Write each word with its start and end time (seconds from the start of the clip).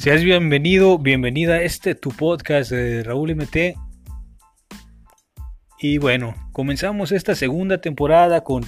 Seas 0.00 0.24
bienvenido, 0.24 0.96
bienvenida 0.96 1.56
a 1.56 1.62
este 1.62 1.94
tu 1.94 2.08
podcast 2.08 2.70
de 2.70 3.02
Raúl 3.02 3.34
MT. 3.36 3.76
Y 5.78 5.98
bueno, 5.98 6.34
comenzamos 6.52 7.12
esta 7.12 7.34
segunda 7.34 7.82
temporada 7.82 8.42
con 8.42 8.64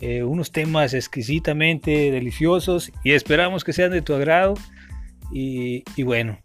eh, 0.00 0.22
unos 0.22 0.50
temas 0.50 0.94
exquisitamente 0.94 2.10
deliciosos 2.10 2.90
y 3.04 3.12
esperamos 3.12 3.64
que 3.64 3.74
sean 3.74 3.90
de 3.90 4.00
tu 4.00 4.14
agrado. 4.14 4.54
Y, 5.30 5.84
bueno, 6.04 6.38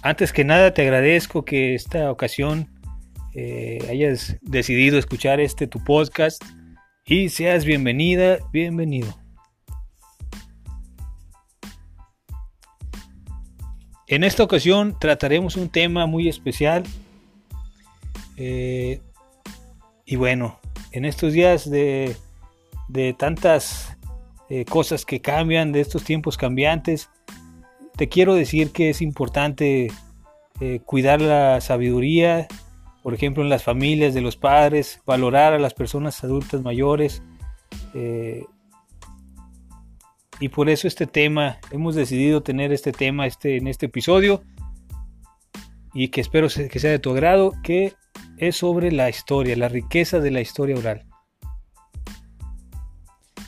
antes 0.00 0.32
que 0.32 0.42
nada 0.42 0.72
te 0.72 0.80
agradezco 0.80 1.44
que 1.44 1.74
esta 1.74 2.10
ocasión 2.10 2.70
eh, 3.34 3.86
hayas 3.90 4.38
decidido 4.40 4.96
escuchar 4.96 5.38
este 5.40 5.66
tu 5.66 5.84
podcast 5.84 6.42
y 7.04 7.28
seas 7.28 7.66
bienvenida, 7.66 8.38
bienvenido. 8.54 9.23
En 14.14 14.22
esta 14.22 14.44
ocasión 14.44 14.96
trataremos 14.96 15.56
un 15.56 15.68
tema 15.68 16.06
muy 16.06 16.28
especial. 16.28 16.84
Eh, 18.36 19.00
y 20.06 20.14
bueno, 20.14 20.60
en 20.92 21.04
estos 21.04 21.32
días 21.32 21.68
de, 21.68 22.14
tantas 23.18 23.96
eh, 24.48 24.64
cosas 24.66 25.04
que 25.04 25.20
cambian, 25.20 25.72
de 25.72 25.80
estos 25.80 26.04
tiempos 26.04 26.36
cambiantes, 26.36 27.10
te 27.96 28.08
quiero 28.08 28.34
decir 28.36 28.70
que 28.70 28.90
es 28.90 29.02
importante 29.02 29.90
eh, 30.60 30.80
cuidar 30.84 31.20
la 31.20 31.60
sabiduría, 31.60 32.46
por 33.02 33.14
ejemplo, 33.14 33.42
en 33.42 33.48
las 33.48 33.64
familias 33.64 34.14
de 34.14 34.20
los 34.20 34.36
padres, 34.36 35.02
valorar 35.04 35.54
a 35.54 35.58
las 35.58 35.74
personas 35.74 36.22
adultas 36.22 36.62
mayores, 36.62 37.20
y 40.40 40.48
por 40.48 40.68
eso 40.68 40.88
este 40.88 41.06
tema, 41.06 41.58
hemos 41.70 41.94
decidido 41.94 42.42
tener 42.42 42.72
este 42.72 42.92
tema 42.92 43.26
este, 43.26 43.56
en 43.56 43.68
este 43.68 43.86
episodio 43.86 44.42
y 45.92 46.08
que 46.08 46.20
espero 46.20 46.48
que 46.48 46.78
sea 46.78 46.90
de 46.90 46.98
tu 46.98 47.10
agrado, 47.10 47.52
que 47.62 47.94
es 48.38 48.56
sobre 48.56 48.90
la 48.90 49.08
historia, 49.08 49.56
la 49.56 49.68
riqueza 49.68 50.18
de 50.18 50.30
la 50.30 50.40
historia 50.40 50.76
oral. 50.76 51.06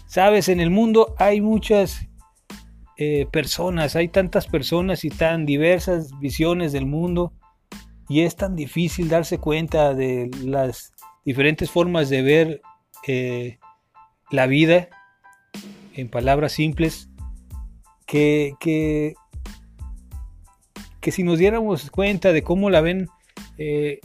Sabes, 0.07 0.49
en 0.49 0.61
el 0.61 0.71
mundo 0.71 1.15
hay 1.19 1.41
muchas 1.41 2.07
eh, 2.97 3.27
personas, 3.31 3.97
hay 3.97 4.09
tantas 4.09 4.47
personas 4.47 5.05
y 5.05 5.11
tan 5.11 5.45
diversas 5.45 6.19
visiones 6.21 6.73
del 6.73 6.87
mundo 6.87 7.35
y 8.09 8.21
es 8.21 8.37
tan 8.37 8.55
difícil 8.55 9.09
darse 9.09 9.39
cuenta 9.39 9.93
de 9.93 10.31
las 10.43 10.93
diferentes 11.25 11.71
formas 11.71 12.09
de 12.09 12.23
ver 12.23 12.63
eh, 13.07 13.59
la 14.31 14.47
vida 14.47 14.89
en 15.97 16.09
palabras 16.09 16.53
simples, 16.53 17.09
que, 18.07 18.55
que, 18.61 19.15
si 21.11 21.23
nos 21.23 21.39
diéramos 21.39 21.91
cuenta 21.91 22.33
de 22.33 22.43
cómo 22.43 22.69
la 22.69 22.81
ven 22.81 23.09
eh, 23.59 24.01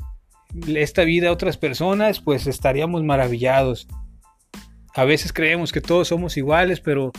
esta 0.68 1.04
vida 1.04 1.32
otras 1.32 1.58
personas, 1.58 2.20
pues 2.20 2.48
estaríamos 2.48 3.04
maravillados. 3.04 3.88
A 4.94 5.04
veces 5.04 5.34
creemos 5.34 5.72
que 5.72 5.82
todos 5.82 6.08
somos 6.08 6.38
iguales, 6.38 6.80
pero... 6.80 7.12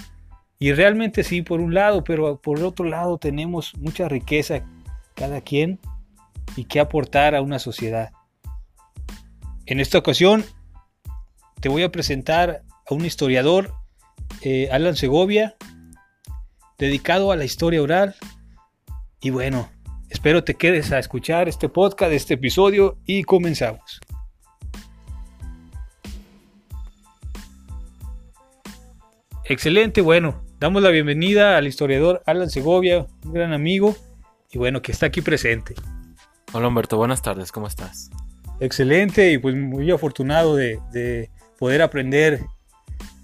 Y 0.58 0.72
realmente 0.72 1.24
sí, 1.24 1.42
por 1.42 1.60
un 1.60 1.74
lado, 1.74 2.04
pero 2.04 2.40
por 2.40 2.62
otro 2.62 2.84
lado 2.84 3.18
tenemos 3.18 3.74
mucha 3.78 4.08
riqueza 4.08 4.64
cada 5.16 5.40
quien 5.40 5.80
y 6.54 6.66
que 6.66 6.78
aportar 6.78 7.34
a 7.34 7.42
una 7.42 7.58
sociedad. 7.58 8.12
En 9.66 9.80
esta 9.80 9.98
ocasión 9.98 10.44
te 11.60 11.68
voy 11.68 11.82
a 11.82 11.90
presentar 11.90 12.62
a 12.88 12.94
un 12.94 13.04
historiador 13.04 13.74
eh, 14.44 14.68
Alan 14.72 14.96
Segovia, 14.96 15.54
dedicado 16.78 17.30
a 17.30 17.36
la 17.36 17.44
historia 17.44 17.80
oral. 17.80 18.16
Y 19.20 19.30
bueno, 19.30 19.70
espero 20.10 20.42
te 20.42 20.54
quedes 20.54 20.90
a 20.90 20.98
escuchar 20.98 21.48
este 21.48 21.68
podcast, 21.68 22.12
este 22.12 22.34
episodio 22.34 22.98
y 23.06 23.22
comenzamos. 23.22 24.00
Excelente, 29.44 30.00
bueno, 30.00 30.42
damos 30.58 30.82
la 30.82 30.90
bienvenida 30.90 31.56
al 31.56 31.66
historiador 31.66 32.22
Alan 32.26 32.50
Segovia, 32.50 33.06
un 33.24 33.32
gran 33.32 33.52
amigo 33.52 33.94
y 34.50 34.58
bueno, 34.58 34.82
que 34.82 34.92
está 34.92 35.06
aquí 35.06 35.20
presente. 35.20 35.74
Hola 36.52 36.68
Humberto, 36.68 36.96
buenas 36.96 37.22
tardes, 37.22 37.52
¿cómo 37.52 37.68
estás? 37.68 38.10
Excelente 38.60 39.32
y 39.32 39.38
pues 39.38 39.54
muy 39.54 39.90
afortunado 39.90 40.56
de, 40.56 40.80
de 40.92 41.30
poder 41.58 41.82
aprender 41.82 42.40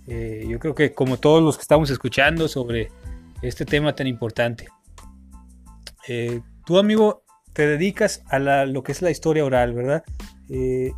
eh, 0.09 0.47
yo 0.49 0.59
creo 0.59 0.75
que 0.75 0.95
como 0.95 1.19
todos 1.19 1.43
los 1.43 1.57
que 1.57 1.63
estamos 1.63 1.91
escuchando 1.91 2.49
sobre 2.49 2.91
este 3.43 3.65
tema 3.65 3.95
tan 3.95 4.07
importante. 4.07 4.69
Eh, 6.09 6.41
tú, 6.65 6.79
amigo, 6.79 7.25
te 7.53 7.67
dedicas 7.67 8.23
a 8.29 8.39
lo 8.39 8.83
que 8.83 8.93
es 8.93 9.03
la 9.03 9.11
historia 9.11 9.45
oral, 9.45 9.75
¿verdad? 9.75 10.05
Eh, 10.49 10.93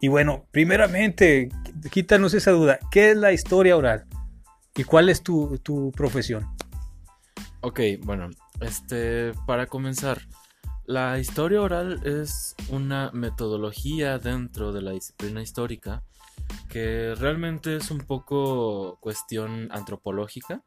y 0.00 0.08
bueno, 0.08 0.44
primeramente, 0.50 1.48
quítanos 1.90 2.34
esa 2.34 2.50
duda. 2.50 2.78
¿Qué 2.90 3.12
es 3.12 3.16
la 3.16 3.32
historia 3.32 3.76
oral? 3.76 4.04
¿Y 4.76 4.84
cuál 4.84 5.08
es 5.08 5.22
tu, 5.22 5.58
tu 5.58 5.90
profesión? 5.92 6.46
Ok, 7.60 7.80
bueno, 8.02 8.28
este, 8.60 9.32
para 9.46 9.66
comenzar, 9.66 10.20
la 10.84 11.18
historia 11.18 11.62
oral 11.62 12.00
es 12.04 12.56
una 12.68 13.10
metodología 13.12 14.18
dentro 14.18 14.72
de 14.72 14.82
la 14.82 14.90
disciplina 14.90 15.40
histórica 15.40 16.02
que 16.68 17.14
realmente 17.16 17.76
es 17.76 17.90
un 17.90 17.98
poco 17.98 18.98
cuestión 19.00 19.68
antropológica. 19.72 20.62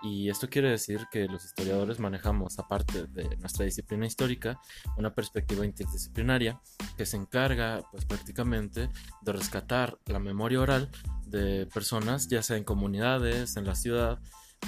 Y 0.00 0.30
esto 0.30 0.48
quiere 0.48 0.70
decir 0.70 1.06
que 1.10 1.26
los 1.26 1.44
historiadores 1.44 1.98
manejamos, 1.98 2.58
aparte 2.60 3.08
de 3.08 3.36
nuestra 3.38 3.64
disciplina 3.64 4.06
histórica, 4.06 4.60
una 4.96 5.12
perspectiva 5.12 5.66
interdisciplinaria 5.66 6.60
que 6.96 7.04
se 7.04 7.16
encarga, 7.16 7.82
pues 7.90 8.04
prácticamente, 8.04 8.90
de 9.22 9.32
rescatar 9.32 9.98
la 10.06 10.20
memoria 10.20 10.60
oral 10.60 10.88
de 11.26 11.66
personas, 11.66 12.28
ya 12.28 12.42
sea 12.42 12.56
en 12.56 12.64
comunidades, 12.64 13.56
en 13.56 13.64
la 13.64 13.74
ciudad 13.74 14.20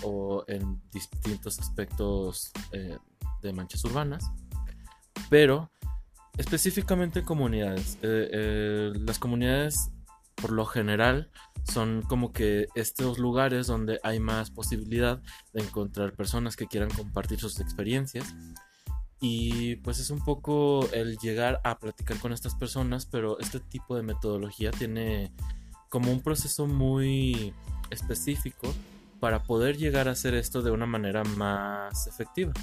o 0.02 0.44
en 0.48 0.82
distintos 0.90 1.60
aspectos 1.60 2.50
eh, 2.72 2.98
de 3.40 3.52
manchas 3.52 3.84
urbanas. 3.84 4.24
Pero 5.28 5.70
específicamente 6.38 7.20
en 7.20 7.24
comunidades. 7.24 7.98
Eh, 8.02 8.30
eh, 8.32 8.92
las 8.94 9.18
comunidades 9.18 9.90
por 10.40 10.52
lo 10.52 10.64
general 10.64 11.30
son 11.64 12.02
como 12.02 12.32
que 12.32 12.68
estos 12.74 13.18
lugares 13.18 13.66
donde 13.66 14.00
hay 14.02 14.20
más 14.20 14.50
posibilidad 14.50 15.20
de 15.52 15.62
encontrar 15.62 16.14
personas 16.14 16.56
que 16.56 16.66
quieran 16.66 16.90
compartir 16.90 17.38
sus 17.38 17.60
experiencias. 17.60 18.34
Y 19.20 19.76
pues 19.76 19.98
es 19.98 20.08
un 20.10 20.24
poco 20.24 20.88
el 20.92 21.18
llegar 21.18 21.60
a 21.62 21.78
platicar 21.78 22.18
con 22.18 22.32
estas 22.32 22.54
personas, 22.54 23.04
pero 23.04 23.38
este 23.38 23.60
tipo 23.60 23.94
de 23.94 24.02
metodología 24.02 24.70
tiene 24.70 25.30
como 25.90 26.10
un 26.10 26.22
proceso 26.22 26.66
muy 26.66 27.52
específico 27.90 28.72
para 29.18 29.42
poder 29.42 29.76
llegar 29.76 30.08
a 30.08 30.12
hacer 30.12 30.34
esto 30.34 30.62
de 30.62 30.70
una 30.70 30.86
manera 30.86 31.22
más 31.24 32.06
efectiva. 32.06 32.54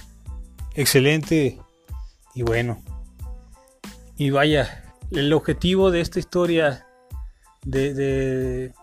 Excelente 0.74 1.60
y 2.34 2.42
bueno. 2.42 2.84
Y 4.16 4.32
vaya, 4.32 4.96
el 5.12 5.32
objetivo 5.34 5.92
de 5.92 6.02
esta 6.02 6.18
historia 6.18 6.87
de, 7.68 8.74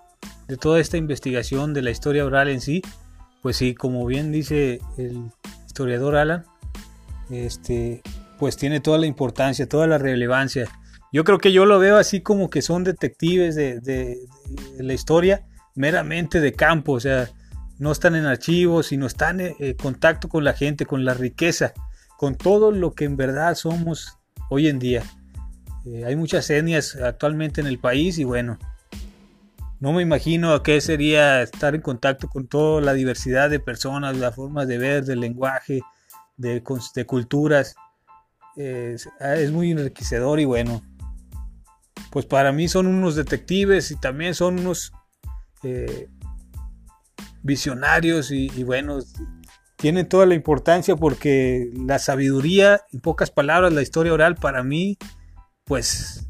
toda 0.61 0.81
esta 0.81 0.97
investigación 0.97 1.73
de 1.73 1.83
la 1.83 1.91
historia 1.91 2.25
oral 2.25 2.49
en 2.49 2.61
sí, 2.61 2.83
pues 3.43 3.57
sí, 3.57 3.75
como 3.75 4.05
bien 4.07 4.31
dice 4.31 4.81
el 4.99 5.31
historiador 5.67 6.17
Alan, 6.17 6.45
este, 7.31 8.03
pues 8.39 8.57
tiene 8.57 8.81
toda 8.81 8.99
la 8.99 9.07
importancia, 9.07 9.69
toda 9.69 9.87
la 9.87 9.99
relevancia. 9.99 10.69
Yo 11.13 11.25
creo 11.25 11.39
que 11.39 11.53
yo 11.53 11.65
lo 11.65 11.79
veo 11.79 11.97
así 11.97 12.21
como 12.21 12.51
que 12.51 12.63
son 12.63 12.85
detectives 12.85 13.55
de, 13.55 14.19
la 14.79 14.93
historia 14.93 15.47
meramente 15.75 16.41
de 16.41 16.53
campo, 16.53 16.93
o 16.93 17.01
sea, 17.01 17.31
no 17.79 17.91
están 17.91 18.15
en 18.15 18.27
archivos, 18.27 18.87
sino 18.89 19.07
están 19.07 19.41
en 19.41 19.75
contacto 19.75 20.29
con 20.29 20.45
la 20.45 20.53
gente, 20.53 20.87
con 20.87 21.05
la 21.05 21.15
riqueza, 21.15 21.73
con 22.19 22.37
todo 22.37 22.71
lo 22.71 22.93
que 22.93 23.05
en 23.05 23.17
verdad 23.17 23.55
somos 23.55 24.19
hoy 24.51 24.69
en 24.69 24.79
día. 24.79 25.03
Eh, 25.87 26.05
hay 26.05 26.17
muchas 26.17 26.49
etnias 26.51 26.97
actualmente 26.97 27.61
en 27.61 27.67
el 27.67 27.79
país 27.79 28.19
y 28.19 28.25
bueno, 28.25 28.59
no 29.85 29.93
me 29.93 30.01
imagino 30.01 30.63
qué 30.63 30.81
sería 30.81 31.43
estar 31.43 31.75
en 31.75 31.83
contacto 31.83 32.27
con 32.27 32.47
toda 32.47 32.81
la 32.81 32.95
diversidad 32.95 33.51
de 33.51 33.61
personas, 33.61 34.17
las 34.17 34.35
formas 34.35 34.67
de 34.67 34.79
ver, 34.79 35.05
del 35.05 35.21
lenguaje, 35.21 35.83
de, 36.39 36.63
culturas. 37.07 37.75
Es, 38.57 39.07
muy 39.53 39.73
enriquecedor 39.73 40.41
y 40.41 40.47
bueno, 40.47 40.81
pues 42.09 42.25
para 42.25 42.51
mí 42.51 42.67
son 42.67 42.87
unos 42.87 43.15
detectives 43.15 43.91
y 43.91 43.97
también 43.97 44.35
son 44.35 44.59
unos 44.59 44.91
eh, 45.65 46.09
visionarios 47.43 48.31
y, 48.31 48.51
y 48.57 48.63
bueno, 48.63 49.01
tienen 49.77 50.09
toda 50.09 50.25
la 50.25 50.35
importancia 50.35 50.97
porque 50.97 51.71
la 51.75 51.99
sabiduría, 51.99 52.81
en 52.91 53.01
pocas 53.01 53.31
palabras, 53.31 53.71
la 53.71 53.83
historia 53.83 54.15
oral 54.15 54.37
para 54.37 54.63
mí, 54.63 54.97
pues 55.67 56.27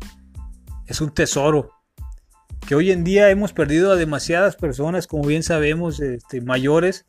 es 0.89 1.01
un 1.01 1.15
tesoro 1.15 1.71
que 2.67 2.75
hoy 2.75 2.91
en 2.91 3.05
día 3.05 3.31
hemos 3.31 3.53
perdido 3.53 3.93
a 3.93 3.97
demasiadas 3.97 4.57
personas, 4.57 5.07
como 5.07 5.25
bien 5.25 5.43
sabemos, 5.43 6.01
este, 6.01 6.41
mayores, 6.41 7.07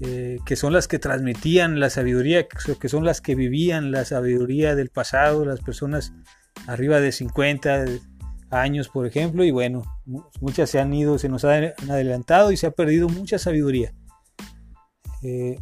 eh, 0.00 0.38
que 0.44 0.56
son 0.56 0.72
las 0.72 0.88
que 0.88 0.98
transmitían 0.98 1.80
la 1.80 1.88
sabiduría, 1.88 2.46
que 2.48 2.88
son 2.88 3.04
las 3.04 3.20
que 3.20 3.34
vivían 3.34 3.92
la 3.92 4.04
sabiduría 4.04 4.74
del 4.74 4.90
pasado, 4.90 5.44
las 5.44 5.60
personas 5.60 6.12
arriba 6.66 7.00
de 7.00 7.12
50 7.12 7.84
años, 8.50 8.88
por 8.88 9.06
ejemplo, 9.06 9.44
y 9.44 9.50
bueno, 9.50 9.82
muchas 10.40 10.70
se 10.70 10.80
han 10.80 10.92
ido, 10.92 11.18
se 11.18 11.28
nos 11.28 11.44
han 11.44 11.72
adelantado 11.88 12.52
y 12.52 12.56
se 12.56 12.66
ha 12.66 12.70
perdido 12.70 13.08
mucha 13.08 13.38
sabiduría. 13.38 13.94
Eh, 15.22 15.58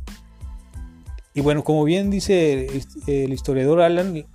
y 1.34 1.40
bueno, 1.40 1.62
como 1.62 1.84
bien 1.84 2.10
dice 2.10 2.68
el 3.06 3.32
historiador 3.32 3.80
Alan, 3.80 4.26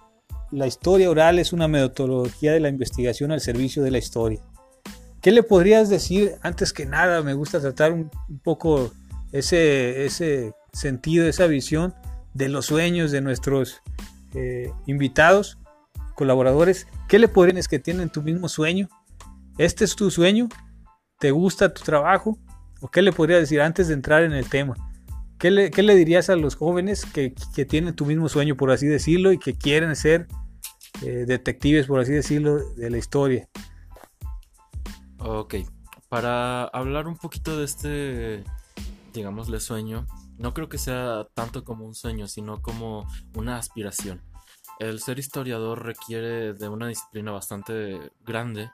la 0.52 0.68
historia 0.68 1.10
oral 1.10 1.40
es 1.40 1.54
una 1.54 1.68
metodología 1.68 2.54
de 2.54 2.60
la 2.60 2.70
investigación 2.70 3.32
al 3.32 3.42
servicio 3.42 3.84
de 3.84 3.92
la 3.92 3.98
historia. 3.98 4.42
¿Qué 5.28 5.34
le 5.34 5.44
podrías 5.44 5.90
decir? 5.90 6.36
Antes 6.42 6.72
que 6.72 6.86
nada, 6.86 7.22
me 7.22 7.34
gusta 7.34 7.60
tratar 7.60 7.92
un, 7.92 8.10
poco 8.46 8.94
ese, 9.34 10.06
ese, 10.06 10.54
sentido, 10.72 11.28
esa 11.28 11.48
visión 11.48 11.94
de 12.34 12.48
los 12.48 12.68
sueños 12.68 13.12
de 13.12 13.20
nuestros 13.20 13.82
eh, 14.36 14.72
invitados, 14.86 15.58
colaboradores. 16.16 16.88
¿Qué 17.10 17.20
le 17.20 17.28
podrían 17.28 17.58
es 17.58 17.68
que 17.68 17.78
tienen 17.78 18.10
tu 18.10 18.22
mismo 18.22 18.48
sueño? 18.48 18.88
¿Este 19.58 19.84
es 19.84 19.98
tu 19.98 20.10
sueño? 20.12 20.48
¿Te 21.20 21.32
gusta 21.32 21.74
tu 21.74 21.84
trabajo? 21.84 22.40
¿O 22.80 22.88
qué 22.88 23.02
le 23.02 23.12
podrías 23.12 23.42
decir 23.42 23.60
antes 23.60 23.90
de 23.90 23.96
entrar 23.96 24.24
en 24.24 24.32
el 24.32 24.48
tema? 24.50 24.76
¿Qué 25.40 25.52
le, 25.52 25.96
dirías 25.96 26.30
a 26.30 26.38
los 26.38 26.56
jóvenes 26.56 27.06
que, 27.06 27.36
que, 27.54 27.66
tienen 27.66 27.96
tu 27.96 28.06
mismo 28.06 28.30
sueño, 28.30 28.56
por 28.56 28.72
así 28.72 28.88
decirlo, 28.88 29.34
y 29.34 29.40
que 29.40 29.58
quieren 29.58 29.94
ser 29.98 30.30
eh, 31.06 31.26
detectives, 31.28 31.88
por 31.88 32.00
así 32.00 32.14
decirlo, 32.14 32.60
de 32.76 32.90
la 32.90 32.98
historia? 32.98 33.50
Ok, 35.20 35.56
para 36.10 36.66
hablar 36.66 37.08
un 37.08 37.18
poquito 37.18 37.58
de 37.58 37.66
este, 37.66 38.44
digámosle, 39.14 39.60
sueño, 39.60 40.06
no 40.38 40.54
creo 40.54 40.70
que 40.70 40.78
sea 40.78 41.28
tanto 41.34 41.64
como 41.64 41.86
un 41.86 41.96
sueño, 41.96 42.28
sino 42.28 42.62
como 42.62 43.08
una 43.36 43.58
aspiración. 43.58 44.22
El 44.80 45.00
ser 45.00 45.18
historiador 45.18 45.84
requiere 45.84 46.54
de 46.54 46.70
una 46.70 46.88
disciplina 46.88 47.32
bastante 47.32 48.12
grande 48.24 48.70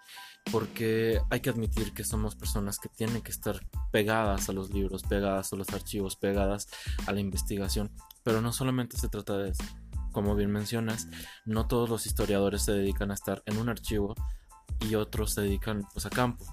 porque 0.52 1.22
hay 1.30 1.40
que 1.40 1.50
admitir 1.50 1.94
que 1.94 2.04
somos 2.04 2.36
personas 2.36 2.78
que 2.78 2.90
tienen 2.90 3.22
que 3.22 3.32
estar 3.32 3.62
pegadas 3.92 4.50
a 4.50 4.54
los 4.54 4.70
libros, 4.72 5.04
pegadas 5.04 5.54
a 5.54 5.56
los 5.56 5.70
archivos, 5.70 6.18
pegadas 6.18 6.68
a 7.08 7.14
la 7.14 7.22
investigación, 7.22 7.90
pero 8.24 8.42
no 8.42 8.52
solamente 8.52 8.98
se 8.98 9.08
trata 9.08 9.38
de 9.38 9.52
eso. 9.52 9.64
Como 10.12 10.36
bien 10.36 10.52
mencionas, 10.52 11.08
no 11.46 11.68
todos 11.68 11.90
los 11.90 12.06
historiadores 12.06 12.64
se 12.64 12.74
dedican 12.74 13.10
a 13.10 13.16
estar 13.16 13.42
en 13.46 13.58
un 13.58 13.70
archivo 13.70 14.14
y 14.84 14.96
otros 14.96 15.34
se 15.34 15.42
dedican 15.42 15.86
pues, 15.94 16.06
a 16.06 16.10
campo. 16.10 16.46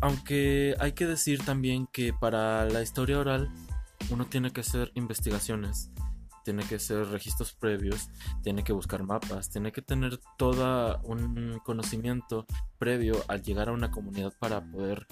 Aunque 0.00 0.74
hay 0.78 0.92
que 0.92 1.06
decir 1.06 1.44
también 1.44 1.86
que 1.86 2.12
para 2.12 2.64
la 2.64 2.82
historia 2.82 3.18
oral 3.18 3.50
uno 4.10 4.26
tiene 4.26 4.50
que 4.50 4.60
hacer 4.62 4.90
investigaciones 4.94 5.90
tiene 6.44 6.64
que 6.64 6.78
ser 6.78 7.06
registros 7.08 7.52
previos, 7.52 8.08
tiene 8.42 8.64
que 8.64 8.72
buscar 8.72 9.04
mapas, 9.04 9.50
tiene 9.50 9.72
que 9.72 9.82
tener 9.82 10.18
todo 10.36 10.98
un 11.04 11.60
conocimiento 11.64 12.46
previo 12.78 13.22
al 13.28 13.42
llegar 13.42 13.68
a 13.68 13.72
una 13.72 13.90
comunidad 13.90 14.32
para 14.38 14.60
poder 14.60 15.06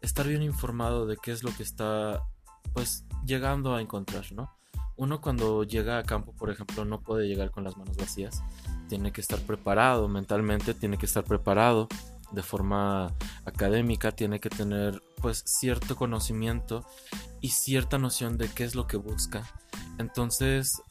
estar 0.00 0.26
bien 0.26 0.42
informado 0.42 1.06
de 1.06 1.16
qué 1.16 1.32
es 1.32 1.42
lo 1.44 1.54
que 1.54 1.62
está 1.62 2.22
pues 2.74 3.04
llegando 3.24 3.74
a 3.74 3.80
encontrar, 3.80 4.32
¿no? 4.32 4.54
Uno 4.96 5.20
cuando 5.20 5.64
llega 5.64 5.98
a 5.98 6.02
campo, 6.02 6.34
por 6.34 6.50
ejemplo, 6.50 6.84
no 6.84 7.00
puede 7.00 7.26
llegar 7.26 7.50
con 7.50 7.64
las 7.64 7.76
manos 7.76 7.96
vacías, 7.96 8.42
tiene 8.92 9.12
que 9.12 9.22
estar 9.22 9.40
preparado 9.40 10.06
mentalmente, 10.06 10.74
tiene 10.74 10.98
que 10.98 11.06
estar 11.06 11.24
preparado 11.24 11.88
de 12.30 12.42
forma 12.42 13.14
académica, 13.46 14.12
tiene 14.12 14.38
que 14.38 14.50
tener 14.50 15.02
pues 15.20 15.42
cierto 15.46 15.96
conocimiento 15.96 16.84
y 17.40 17.48
cierta 17.48 17.96
noción 17.98 18.36
de 18.36 18.48
qué 18.48 18.64
es 18.64 18.74
lo 18.74 18.86
que 18.86 18.98
busca 18.98 19.44
entonces, 19.98 20.82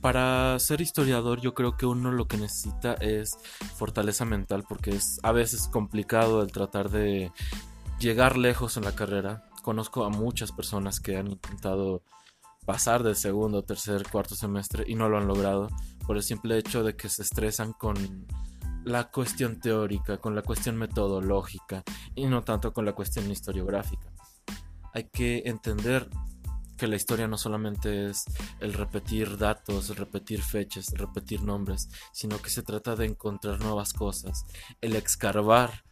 para 0.00 0.58
ser 0.58 0.80
historiador 0.80 1.40
yo 1.40 1.54
creo 1.54 1.76
que 1.76 1.86
uno 1.86 2.12
lo 2.12 2.28
que 2.28 2.36
necesita 2.36 2.94
es 2.94 3.36
fortaleza 3.76 4.24
mental 4.24 4.64
porque 4.68 4.90
es 4.90 5.18
a 5.22 5.32
veces 5.32 5.68
complicado 5.68 6.42
el 6.42 6.52
tratar 6.52 6.90
de 6.90 7.32
llegar 7.98 8.36
lejos 8.36 8.76
en 8.76 8.84
la 8.84 8.94
carrera. 8.94 9.44
Conozco 9.62 10.04
a 10.04 10.10
muchas 10.10 10.52
personas 10.52 11.00
que 11.00 11.16
han 11.16 11.28
intentado 11.28 12.02
pasar 12.64 13.02
del 13.02 13.16
segundo, 13.16 13.62
tercer, 13.62 14.06
cuarto 14.10 14.34
semestre 14.34 14.84
y 14.86 14.94
no 14.94 15.08
lo 15.08 15.18
han 15.18 15.26
logrado 15.26 15.68
por 16.08 16.16
el 16.16 16.22
simple 16.22 16.56
hecho 16.56 16.82
de 16.82 16.96
que 16.96 17.10
se 17.10 17.20
estresan 17.20 17.74
con 17.74 18.26
la 18.82 19.10
cuestión 19.10 19.60
teórica, 19.60 20.16
con 20.16 20.34
la 20.34 20.40
cuestión 20.40 20.78
metodológica 20.78 21.84
y 22.14 22.24
no 22.24 22.42
tanto 22.42 22.72
con 22.72 22.86
la 22.86 22.94
cuestión 22.94 23.30
historiográfica. 23.30 24.10
Hay 24.94 25.10
que 25.12 25.42
entender 25.44 26.08
que 26.78 26.86
la 26.86 26.96
historia 26.96 27.28
no 27.28 27.36
solamente 27.36 28.08
es 28.08 28.24
el 28.60 28.72
repetir 28.72 29.36
datos, 29.36 29.98
repetir 29.98 30.42
fechas, 30.42 30.94
repetir 30.94 31.42
nombres, 31.42 31.90
sino 32.14 32.40
que 32.40 32.48
se 32.48 32.62
trata 32.62 32.96
de 32.96 33.04
encontrar 33.04 33.60
nuevas 33.60 33.92
cosas, 33.92 34.46
el 34.80 34.96
excarbar 34.96 35.84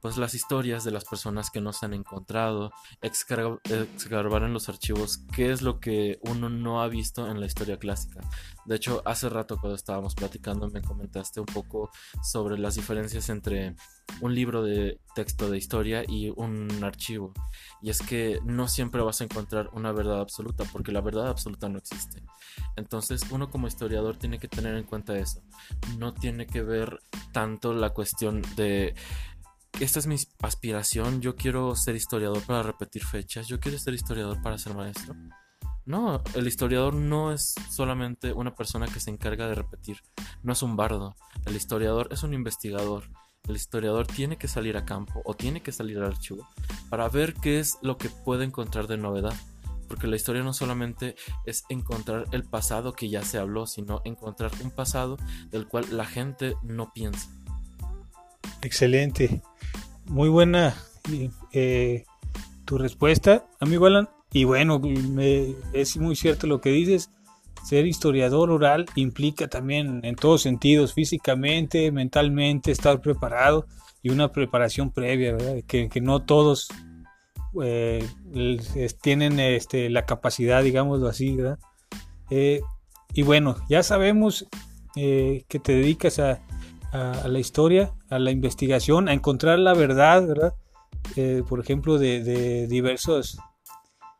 pues 0.00 0.16
las 0.16 0.34
historias 0.34 0.84
de 0.84 0.90
las 0.90 1.04
personas 1.04 1.50
que 1.50 1.60
no 1.60 1.72
se 1.72 1.86
han 1.86 1.94
encontrado, 1.94 2.72
excavar 3.02 4.42
en 4.42 4.52
los 4.52 4.68
archivos 4.68 5.18
qué 5.34 5.52
es 5.52 5.62
lo 5.62 5.78
que 5.78 6.18
uno 6.22 6.48
no 6.48 6.82
ha 6.82 6.88
visto 6.88 7.30
en 7.30 7.38
la 7.38 7.46
historia 7.46 7.78
clásica. 7.78 8.20
De 8.64 8.76
hecho, 8.76 9.02
hace 9.04 9.28
rato 9.28 9.58
cuando 9.58 9.76
estábamos 9.76 10.14
platicando 10.14 10.68
me 10.68 10.80
comentaste 10.80 11.40
un 11.40 11.46
poco 11.46 11.90
sobre 12.22 12.58
las 12.58 12.76
diferencias 12.76 13.28
entre 13.28 13.74
un 14.20 14.34
libro 14.34 14.62
de 14.62 15.00
texto 15.14 15.50
de 15.50 15.58
historia 15.58 16.04
y 16.06 16.30
un 16.30 16.82
archivo. 16.82 17.32
Y 17.82 17.90
es 17.90 18.00
que 18.00 18.40
no 18.44 18.68
siempre 18.68 19.02
vas 19.02 19.20
a 19.20 19.24
encontrar 19.24 19.70
una 19.72 19.92
verdad 19.92 20.20
absoluta, 20.20 20.64
porque 20.72 20.92
la 20.92 21.00
verdad 21.00 21.28
absoluta 21.28 21.68
no 21.68 21.78
existe. 21.78 22.22
Entonces 22.76 23.22
uno 23.30 23.50
como 23.50 23.66
historiador 23.66 24.16
tiene 24.16 24.38
que 24.38 24.48
tener 24.48 24.74
en 24.76 24.84
cuenta 24.84 25.18
eso. 25.18 25.42
No 25.98 26.14
tiene 26.14 26.46
que 26.46 26.62
ver 26.62 27.00
tanto 27.32 27.74
la 27.74 27.90
cuestión 27.90 28.42
de 28.56 28.94
esta 29.78 29.98
es 29.98 30.06
mi 30.06 30.16
aspiración, 30.42 31.20
yo 31.20 31.36
quiero 31.36 31.74
ser 31.76 31.96
historiador 31.96 32.42
para 32.42 32.62
repetir 32.62 33.04
fechas, 33.04 33.46
yo 33.46 33.60
quiero 33.60 33.78
ser 33.78 33.94
historiador 33.94 34.42
para 34.42 34.58
ser 34.58 34.74
maestro. 34.74 35.14
No, 35.86 36.22
el 36.34 36.46
historiador 36.46 36.94
no 36.94 37.32
es 37.32 37.54
solamente 37.70 38.32
una 38.32 38.54
persona 38.54 38.86
que 38.86 39.00
se 39.00 39.10
encarga 39.10 39.48
de 39.48 39.54
repetir, 39.54 40.02
no 40.42 40.52
es 40.52 40.62
un 40.62 40.76
bardo, 40.76 41.16
el 41.46 41.56
historiador 41.56 42.08
es 42.10 42.22
un 42.22 42.34
investigador, 42.34 43.04
el 43.48 43.56
historiador 43.56 44.06
tiene 44.06 44.36
que 44.36 44.48
salir 44.48 44.76
a 44.76 44.84
campo 44.84 45.22
o 45.24 45.34
tiene 45.34 45.62
que 45.62 45.72
salir 45.72 45.98
al 45.98 46.06
archivo 46.06 46.48
para 46.88 47.08
ver 47.08 47.34
qué 47.34 47.58
es 47.58 47.78
lo 47.82 47.96
que 47.96 48.08
puede 48.08 48.44
encontrar 48.44 48.86
de 48.86 48.98
novedad. 48.98 49.34
Porque 49.88 50.06
la 50.06 50.14
historia 50.14 50.44
no 50.44 50.52
solamente 50.52 51.16
es 51.46 51.64
encontrar 51.68 52.26
el 52.30 52.44
pasado 52.44 52.92
que 52.92 53.08
ya 53.08 53.22
se 53.22 53.38
habló, 53.38 53.66
sino 53.66 54.02
encontrar 54.04 54.52
un 54.62 54.70
pasado 54.70 55.16
del 55.50 55.66
cual 55.66 55.84
la 55.90 56.06
gente 56.06 56.54
no 56.62 56.92
piensa. 56.92 57.28
Excelente. 58.62 59.42
Muy 60.10 60.28
buena 60.28 60.74
eh, 61.52 62.04
tu 62.64 62.78
respuesta, 62.78 63.46
amigo 63.60 63.86
Alan. 63.86 64.08
Y 64.32 64.42
bueno, 64.42 64.82
es 65.72 65.96
muy 65.98 66.16
cierto 66.16 66.48
lo 66.48 66.60
que 66.60 66.70
dices. 66.70 67.12
Ser 67.64 67.86
historiador 67.86 68.50
oral 68.50 68.86
implica 68.96 69.46
también 69.46 70.00
en 70.02 70.16
todos 70.16 70.42
sentidos, 70.42 70.94
físicamente, 70.94 71.92
mentalmente, 71.92 72.72
estar 72.72 73.00
preparado 73.00 73.68
y 74.02 74.10
una 74.10 74.32
preparación 74.32 74.90
previa, 74.90 75.34
¿verdad? 75.34 75.62
Que, 75.68 75.88
no 76.00 76.24
todos 76.24 76.70
eh, 77.62 78.04
tienen 79.00 79.38
este, 79.38 79.90
la 79.90 80.06
capacidad, 80.06 80.64
digámoslo 80.64 81.06
así, 81.06 81.36
¿verdad? 81.36 81.60
Eh, 82.30 82.62
y 83.14 83.22
bueno, 83.22 83.54
ya 83.68 83.84
sabemos 83.84 84.48
que 84.96 85.60
te 85.62 85.72
dedicas 85.72 86.18
a, 86.18 86.40
a, 86.92 87.28
la 87.28 87.38
historia, 87.38 87.92
a 88.08 88.18
la 88.18 88.30
investigación, 88.30 89.08
a 89.08 89.12
encontrar 89.12 89.58
la 89.58 89.74
verdad, 89.74 90.26
¿verdad? 90.26 90.54
Eh, 91.16 91.42
por 91.48 91.60
ejemplo, 91.60 91.98
de, 91.98 92.66
diversas 92.68 93.38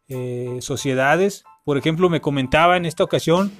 eh, 0.08 0.58
sociedades. 0.60 1.44
Por 1.64 1.78
ejemplo, 1.78 2.08
me 2.08 2.20
comentaba 2.20 2.76
en 2.76 2.86
esta 2.86 3.04
ocasión 3.04 3.52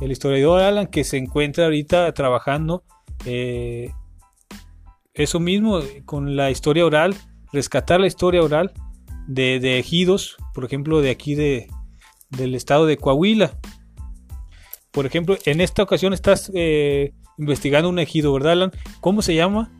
el 0.00 0.10
historiador 0.10 0.62
Alan 0.62 0.86
que 0.86 1.04
se 1.04 1.16
encuentra 1.16 1.64
ahorita 1.64 2.12
trabajando 2.14 2.82
eh, 3.24 3.92
eso 5.14 5.38
mismo 5.38 5.80
con 6.04 6.36
la 6.36 6.50
historia 6.50 6.86
oral, 6.86 7.14
rescatar 7.52 8.00
la 8.00 8.06
historia 8.06 8.42
oral 8.42 8.72
de, 9.26 9.78
ejidos, 9.78 10.36
por 10.54 10.64
ejemplo, 10.64 11.00
de 11.00 11.10
aquí 11.10 11.34
de, 11.34 11.68
del 12.30 12.54
estado 12.54 12.86
de 12.86 12.96
Coahuila. 12.96 13.58
Por 14.90 15.06
ejemplo, 15.06 15.36
en 15.44 15.60
esta 15.60 15.82
ocasión 15.82 16.12
estás 16.12 16.50
investigando 17.38 17.88
un 17.88 17.98
ejido, 17.98 18.32
¿verdad, 18.32 18.52
Alan? 18.52 18.72
¿Cómo 19.00 19.22
se 19.22 19.34
llama? 19.34 19.70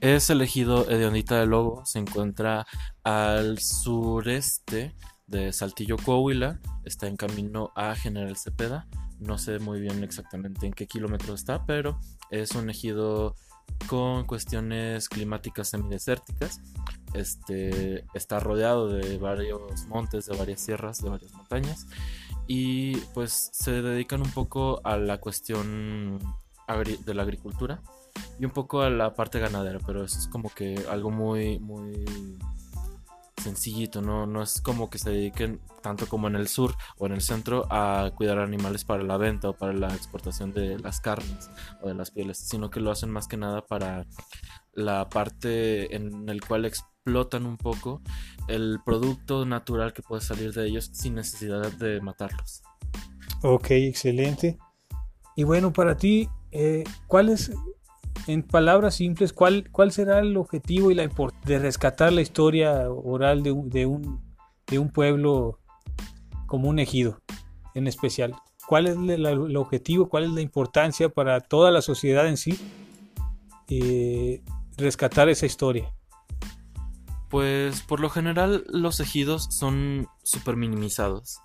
Es 0.00 0.30
el 0.30 0.40
ejido 0.40 0.88
Hedionita 0.90 1.38
de 1.38 1.46
Lobo, 1.46 1.84
se 1.86 1.98
encuentra 1.98 2.66
al 3.04 3.58
sureste 3.58 4.94
de 5.26 5.52
Saltillo, 5.52 5.96
Coahuila, 5.96 6.60
está 6.84 7.06
en 7.06 7.16
camino 7.16 7.72
a 7.76 7.94
General 7.94 8.36
Cepeda, 8.36 8.88
no 9.20 9.38
sé 9.38 9.60
muy 9.60 9.80
bien 9.80 10.02
exactamente 10.02 10.66
en 10.66 10.72
qué 10.72 10.86
kilómetro 10.86 11.34
está, 11.34 11.64
pero 11.66 12.00
es 12.30 12.52
un 12.52 12.68
ejido 12.68 13.36
con 13.86 14.24
cuestiones 14.24 15.08
climáticas 15.08 15.68
semidesérticas. 15.68 16.60
Este, 17.14 18.04
está 18.14 18.40
rodeado 18.40 18.88
de 18.88 19.18
varios 19.18 19.86
montes, 19.86 20.26
de 20.26 20.36
varias 20.36 20.62
sierras, 20.62 21.02
de 21.02 21.10
varias 21.10 21.32
montañas 21.32 21.86
y 22.46 22.96
pues 23.14 23.50
se 23.52 23.82
dedican 23.82 24.20
un 24.20 24.30
poco 24.30 24.80
a 24.84 24.96
la 24.96 25.18
cuestión 25.18 26.18
de 26.74 27.14
la 27.14 27.22
agricultura 27.22 27.80
y 28.38 28.44
un 28.44 28.50
poco 28.50 28.82
a 28.82 28.90
la 28.90 29.14
parte 29.14 29.38
ganadera, 29.38 29.78
pero 29.86 30.04
es 30.04 30.28
como 30.28 30.50
que 30.50 30.84
algo 30.90 31.10
muy 31.10 31.58
muy 31.58 32.04
sencillito, 33.42 34.00
¿no? 34.00 34.26
no 34.26 34.42
es 34.42 34.60
como 34.60 34.88
que 34.88 34.98
se 34.98 35.10
dediquen 35.10 35.60
tanto 35.82 36.06
como 36.06 36.28
en 36.28 36.36
el 36.36 36.48
sur 36.48 36.74
o 36.96 37.06
en 37.06 37.12
el 37.12 37.20
centro 37.20 37.66
a 37.70 38.12
cuidar 38.14 38.38
animales 38.38 38.84
para 38.84 39.02
la 39.02 39.16
venta 39.16 39.50
o 39.50 39.52
para 39.52 39.72
la 39.72 39.92
exportación 39.94 40.52
de 40.52 40.78
las 40.78 41.00
carnes 41.00 41.50
o 41.82 41.88
de 41.88 41.94
las 41.94 42.10
pieles, 42.10 42.38
sino 42.38 42.70
que 42.70 42.80
lo 42.80 42.90
hacen 42.90 43.10
más 43.10 43.26
que 43.26 43.36
nada 43.36 43.66
para 43.66 44.06
la 44.72 45.08
parte 45.08 45.94
en 45.94 46.28
el 46.28 46.40
cual 46.40 46.64
explotan 46.64 47.46
un 47.46 47.56
poco 47.56 48.00
el 48.48 48.78
producto 48.84 49.44
natural 49.44 49.92
que 49.92 50.02
puede 50.02 50.22
salir 50.22 50.52
de 50.52 50.68
ellos 50.68 50.90
sin 50.92 51.16
necesidad 51.16 51.70
de 51.72 52.00
matarlos. 52.00 52.62
Ok, 53.42 53.72
excelente. 53.72 54.56
Y 55.34 55.44
bueno, 55.44 55.72
para 55.72 55.96
ti, 55.96 56.28
eh, 56.52 56.84
¿cuál 57.06 57.30
es 57.30 57.50
en 58.26 58.42
palabras 58.42 58.94
simples, 58.94 59.32
¿cuál, 59.32 59.70
¿cuál 59.70 59.90
será 59.90 60.20
el 60.20 60.36
objetivo 60.36 60.90
y 60.90 60.94
la 60.94 61.08
de 61.44 61.58
rescatar 61.58 62.12
la 62.12 62.20
historia 62.20 62.88
oral 62.90 63.42
de 63.42 63.52
un, 63.52 63.68
de 63.68 63.86
un, 63.86 64.20
de 64.66 64.78
un 64.78 64.90
pueblo 64.90 65.58
como 66.46 66.68
un 66.68 66.78
ejido 66.78 67.20
en 67.74 67.86
especial? 67.86 68.34
¿Cuál 68.66 68.86
es 68.86 68.96
el, 68.96 69.56
objetivo, 69.56 70.08
cuál 70.08 70.24
es 70.24 70.30
la 70.30 70.40
importancia 70.40 71.08
para 71.08 71.40
toda 71.40 71.70
la 71.70 71.82
sociedad 71.82 72.28
en 72.28 72.36
sí 72.36 72.58
eh, 73.68 74.42
rescatar 74.76 75.28
esa 75.28 75.46
historia? 75.46 75.92
Pues 77.28 77.82
por 77.82 78.00
lo 78.00 78.10
general 78.10 78.64
los 78.68 79.00
ejidos 79.00 79.48
son 79.50 80.06
súper 80.22 80.56
minimizados. 80.56 81.38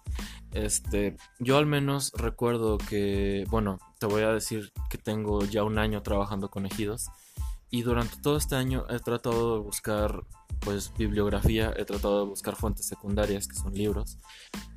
Este, 0.57 1.15
yo 1.37 1.57
al 1.57 1.67
menos 1.67 2.11
recuerdo 2.15 2.79
que, 2.79 3.45
bueno, 3.49 3.77
te 3.99 4.07
voy 4.07 4.23
a 4.23 4.33
decir 4.33 4.71
que 4.89 4.97
tengo 4.97 5.45
ya 5.45 5.63
un 5.63 5.77
año 5.77 6.01
trabajando 6.01 6.49
con 6.49 6.65
ejidos 6.65 7.09
y 7.69 7.83
durante 7.83 8.17
todo 8.21 8.37
este 8.37 8.55
año 8.55 8.85
he 8.89 8.99
tratado 8.99 9.53
de 9.53 9.63
buscar 9.63 10.23
pues 10.61 10.91
bibliografía, 10.97 11.71
he 11.77 11.85
tratado 11.85 12.21
de 12.21 12.29
buscar 12.29 12.55
fuentes 12.55 12.87
secundarias 12.87 13.47
que 13.47 13.55
son 13.55 13.73
libros 13.73 14.17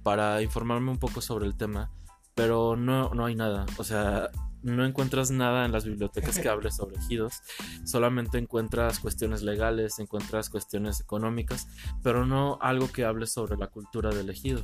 para 0.02 0.42
informarme 0.42 0.90
un 0.90 0.98
poco 0.98 1.22
sobre 1.22 1.46
el 1.46 1.56
tema, 1.56 1.90
pero 2.34 2.76
no, 2.76 3.14
no 3.14 3.24
hay 3.24 3.34
nada, 3.34 3.64
o 3.78 3.84
sea, 3.84 4.28
no 4.62 4.84
encuentras 4.84 5.30
nada 5.30 5.64
en 5.64 5.72
las 5.72 5.86
bibliotecas 5.86 6.38
que 6.38 6.50
hable 6.50 6.70
sobre 6.70 6.96
ejidos, 6.96 7.40
solamente 7.86 8.36
encuentras 8.36 8.98
cuestiones 8.98 9.40
legales, 9.40 9.98
encuentras 9.98 10.50
cuestiones 10.50 11.00
económicas, 11.00 11.68
pero 12.02 12.26
no 12.26 12.58
algo 12.60 12.92
que 12.92 13.06
hable 13.06 13.26
sobre 13.26 13.56
la 13.56 13.68
cultura 13.68 14.10
del 14.10 14.28
ejido. 14.28 14.62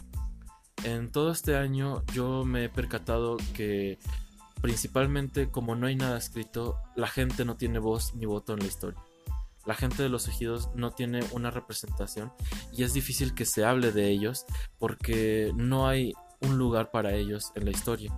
En 0.87 1.11
todo 1.11 1.33
este 1.33 1.57
año 1.57 2.05
yo 2.14 2.45
me 2.45 2.66
he 2.66 2.69
percatado 2.69 3.38
que 3.55 3.99
principalmente 4.61 5.50
como 5.50 5.75
no 5.75 5.88
hay 5.88 5.97
nada 5.97 6.16
escrito, 6.16 6.76
la 6.95 7.09
gente 7.09 7.45
no 7.45 7.57
tiene 7.57 7.81
voz 7.81 8.14
ni 8.14 8.25
voto 8.25 8.52
en 8.52 8.61
la 8.61 8.66
historia. 8.66 9.02
La 9.64 9.75
gente 9.75 10.05
de 10.05 10.09
los 10.09 10.28
ejidos 10.28 10.71
no 10.76 10.93
tiene 10.93 11.25
una 11.33 11.50
representación 11.50 12.31
y 12.73 12.85
es 12.85 12.95
difícil 12.95 13.35
que 13.35 13.47
se 13.47 13.64
hable 13.64 13.90
de 13.90 14.11
ellos 14.11 14.47
porque 14.78 15.50
no 15.57 15.88
hay 15.88 16.14
un 16.40 16.57
lugar 16.57 16.93
para 16.93 17.16
ellos 17.16 17.50
en 17.57 17.64
la 17.64 17.73
historia. 17.73 18.14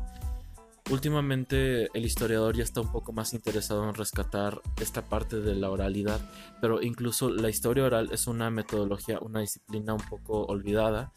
Últimamente 0.90 1.88
el 1.94 2.04
historiador 2.04 2.54
ya 2.54 2.64
está 2.64 2.82
un 2.82 2.92
poco 2.92 3.14
más 3.14 3.32
interesado 3.32 3.88
en 3.88 3.94
rescatar 3.94 4.60
esta 4.78 5.00
parte 5.00 5.40
de 5.40 5.54
la 5.54 5.70
oralidad, 5.70 6.20
pero 6.60 6.82
incluso 6.82 7.30
la 7.30 7.48
historia 7.48 7.84
oral 7.84 8.10
es 8.12 8.26
una 8.26 8.50
metodología, 8.50 9.20
una 9.20 9.40
disciplina 9.40 9.94
un 9.94 10.02
poco 10.02 10.44
olvidada 10.44 11.14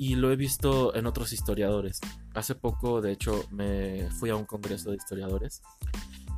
y 0.00 0.14
lo 0.14 0.32
he 0.32 0.36
visto 0.36 0.94
en 0.94 1.04
otros 1.04 1.30
historiadores. 1.34 2.00
Hace 2.32 2.54
poco, 2.54 3.02
de 3.02 3.12
hecho, 3.12 3.44
me 3.50 4.08
fui 4.12 4.30
a 4.30 4.34
un 4.34 4.46
congreso 4.46 4.88
de 4.88 4.96
historiadores 4.96 5.60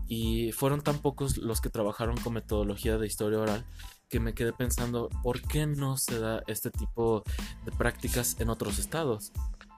y 0.09 0.51
fueron 0.51 0.81
tan 0.81 0.99
pocos 0.99 1.37
los 1.37 1.61
que 1.61 1.71
trabajaron 1.71 2.17
con 2.17 2.33
metodología 2.33 2.99
de 2.99 3.07
historia 3.07 3.39
oral 3.39 3.65
que 4.09 4.19
me 4.19 4.35
quedé 4.35 4.53
pensando, 4.53 5.09
¿por 5.23 5.41
qué 5.43 5.69
no 5.69 5.97
se 5.97 6.19
da 6.19 6.43
este 6.49 6.73
tipo 6.73 7.23
de 7.65 7.71
prácticas 7.71 8.35
en 8.41 8.51
otros 8.51 8.81
estados? 8.81 9.31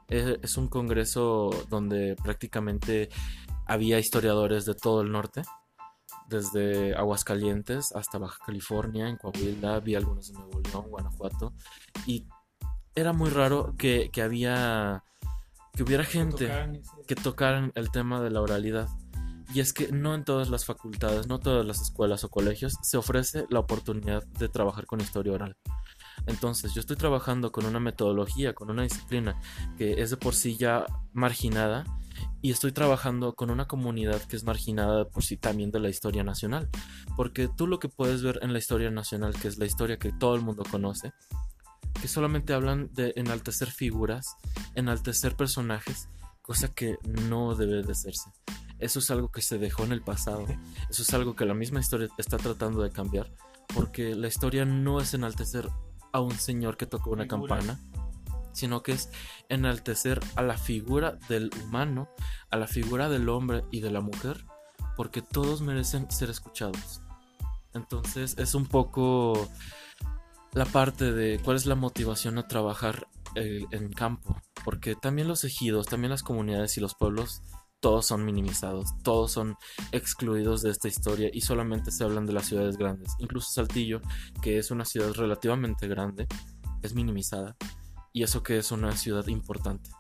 Es 0.09 0.57
un 0.57 0.69
congreso 0.69 1.51
donde 1.69 2.17
prácticamente 2.23 3.11
había 3.67 3.99
historiadores 3.99 4.65
de 4.65 4.75
todo 4.75 5.03
el 5.03 5.13
norte, 5.13 5.43
desde 6.27 6.95
Aguascalientes 6.95 7.93
hasta 7.93 8.17
Baja 8.17 8.39
California, 8.47 9.09
en 9.09 9.19
Coahuila, 9.19 9.75
había 9.75 9.99
algunos 9.99 10.29
de 10.29 10.39
Nuevo 10.39 10.61
León, 10.61 10.87
Guanajuato, 10.89 11.53
y 12.07 12.27
era 12.95 13.13
muy 13.13 13.31
raro 13.31 13.75
que, 13.77 14.11
había 14.23 15.05
que 15.75 15.83
hubiera 15.83 16.05
gente 16.05 16.51
que 17.07 17.15
tocaran 17.15 17.73
el 17.75 17.91
tema 17.91 18.21
de 18.21 18.31
la 18.31 18.41
oralidad. 18.41 18.89
Y 19.53 19.61
es 19.61 19.73
que 19.73 19.93
no 19.93 20.15
en 20.15 20.25
todas 20.25 20.49
las 20.49 20.65
facultades, 20.65 21.27
no 21.29 21.39
todas 21.39 21.65
las 21.67 21.81
escuelas 21.81 22.25
o 22.25 22.31
colegios 22.31 22.75
se 22.83 22.97
ofrece 22.97 23.47
la 23.51 23.61
oportunidad 23.61 24.25
de 24.25 24.49
trabajar 24.49 24.87
con 24.87 25.01
historia 25.01 25.33
oral. 25.33 25.57
Entonces, 26.27 26.75
yo 26.75 26.81
estoy 26.81 26.97
trabajando 26.97 27.53
con 27.53 27.67
una 27.67 27.79
metodología, 27.79 28.55
con 28.55 28.71
una 28.71 28.83
disciplina 28.83 29.39
que 29.77 30.01
es 30.03 30.11
de 30.11 30.17
por 30.17 30.35
sí 30.35 30.57
ya 30.57 30.87
marginada 31.13 31.85
y 32.41 32.51
estoy 32.51 32.73
trabajando 32.73 33.35
con 33.35 33.51
una 33.51 33.67
comunidad 33.67 34.23
que 34.23 34.37
es 34.37 34.45
marginada 34.45 34.99
de 34.99 35.05
por 35.05 35.23
sí 35.23 35.37
también 35.37 35.71
de 35.71 35.81
la 35.81 35.89
historia 35.89 36.25
nacional. 36.25 36.69
Porque 37.17 37.49
tú 37.49 37.67
lo 37.67 37.79
que 37.79 37.89
puedes 37.89 38.23
ver 38.23 38.39
en 38.43 38.53
la 38.53 38.59
historia 38.59 38.91
nacional, 38.91 39.35
que 39.35 39.49
es 39.49 39.59
la 39.59 39.67
historia 39.67 39.99
que 39.99 40.13
todo 40.13 40.35
el 40.35 40.43
mundo 40.43 40.63
conoce, 40.71 41.13
que 42.05 42.09
solamente 42.09 42.53
hablan 42.53 42.91
de 42.93 43.15
enaltecer 43.17 43.71
figuras, 43.71 44.37
enaltecer 44.75 45.37
personajes, 45.37 46.11
cosa 46.43 46.69
que 46.69 46.99
no 47.03 47.55
debe 47.55 47.83
de 47.83 47.93
hacerse. 47.93 48.29
Eso 48.79 48.99
es 48.99 49.11
algo 49.11 49.33
que 49.33 49.41
se 49.41 49.57
dejó 49.57 49.85
en 49.85 49.93
el 49.93 50.03
pasado, 50.03 50.45
eso 50.91 51.01
es 51.01 51.15
algo 51.15 51.35
que 51.35 51.47
la 51.47 51.55
misma 51.55 51.81
historia 51.81 52.09
está 52.19 52.37
tratando 52.37 52.83
de 52.83 52.91
cambiar, 52.91 53.33
porque 53.75 54.15
la 54.15 54.29
historia 54.29 54.67
no 54.67 55.01
es 55.01 55.15
enaltecer 55.15 55.71
a 56.13 56.21
un 56.21 56.33
señor 56.33 56.77
que 56.77 56.85
tocó 56.85 57.09
una 57.09 57.27
campana, 57.27 57.81
sino 58.53 58.83
que 58.83 58.93
es 58.93 59.09
enaltecer 59.49 60.21
a 60.37 60.43
la 60.43 60.59
figura 60.59 61.19
del 61.31 61.51
humano, 61.65 62.11
a 62.51 62.59
la 62.59 62.67
figura 62.67 63.09
del 63.09 63.31
hombre 63.31 63.65
y 63.71 63.81
de 63.81 63.91
la 63.91 64.03
mujer, 64.03 64.45
porque 64.95 65.23
todos 65.23 65.63
merecen 65.63 66.11
ser 66.11 66.29
escuchados. 66.29 67.01
Entonces 67.73 68.37
es 68.37 68.55
un 68.55 68.67
poco 68.67 69.49
la 70.55 70.65
parte 70.65 71.13
de 71.13 71.41
cuál 71.41 71.57
es 71.57 71.67
la 71.67 71.75
motivación 71.75 72.39
a 72.39 72.47
trabajar 72.47 73.09
eh, 73.35 73.65
en 73.73 73.93
campo, 73.93 74.41
porque 74.65 74.95
también 74.95 75.29
los 75.29 75.45
ejidos, 75.45 75.87
también 75.87 76.11
las 76.11 76.23
comunidades 76.23 76.77
y 76.77 76.81
los 76.81 76.95
pueblos, 76.95 77.43
todos 77.81 78.07
son 78.07 78.25
minimizados, 78.25 78.95
todos 79.03 79.33
son 79.33 79.57
excluidos 79.93 80.63
de 80.63 80.71
esta 80.71 80.89
historia 80.89 81.29
y 81.33 81.43
solamente 81.43 81.91
se 81.91 82.05
hablan 82.05 82.25
de 82.25 82.33
las 82.33 82.47
ciudades 82.47 82.79
grandes. 82.79 83.13
Incluso 83.19 83.51
Saltillo, 83.51 84.01
que 84.41 84.59
es 84.59 84.71
una 84.71 84.85
ciudad 84.85 85.13
relativamente 85.13 85.87
grande, 85.89 86.27
es 86.83 86.95
minimizada 86.95 87.57
y 88.13 88.23
eso 88.23 88.43
que 88.43 88.57
es 88.57 88.71
una 88.73 88.97
ciudad 88.97 89.27
importante. 89.27 89.91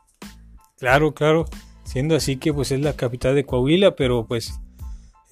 Claro, 0.78 1.12
claro, 1.12 1.44
siendo 1.84 2.14
así 2.14 2.36
que 2.36 2.54
pues 2.54 2.70
es 2.70 2.80
la 2.80 2.94
capital 2.94 3.34
de 3.34 3.44
Coahuila, 3.44 3.96
pero 3.96 4.26
pues 4.26 4.60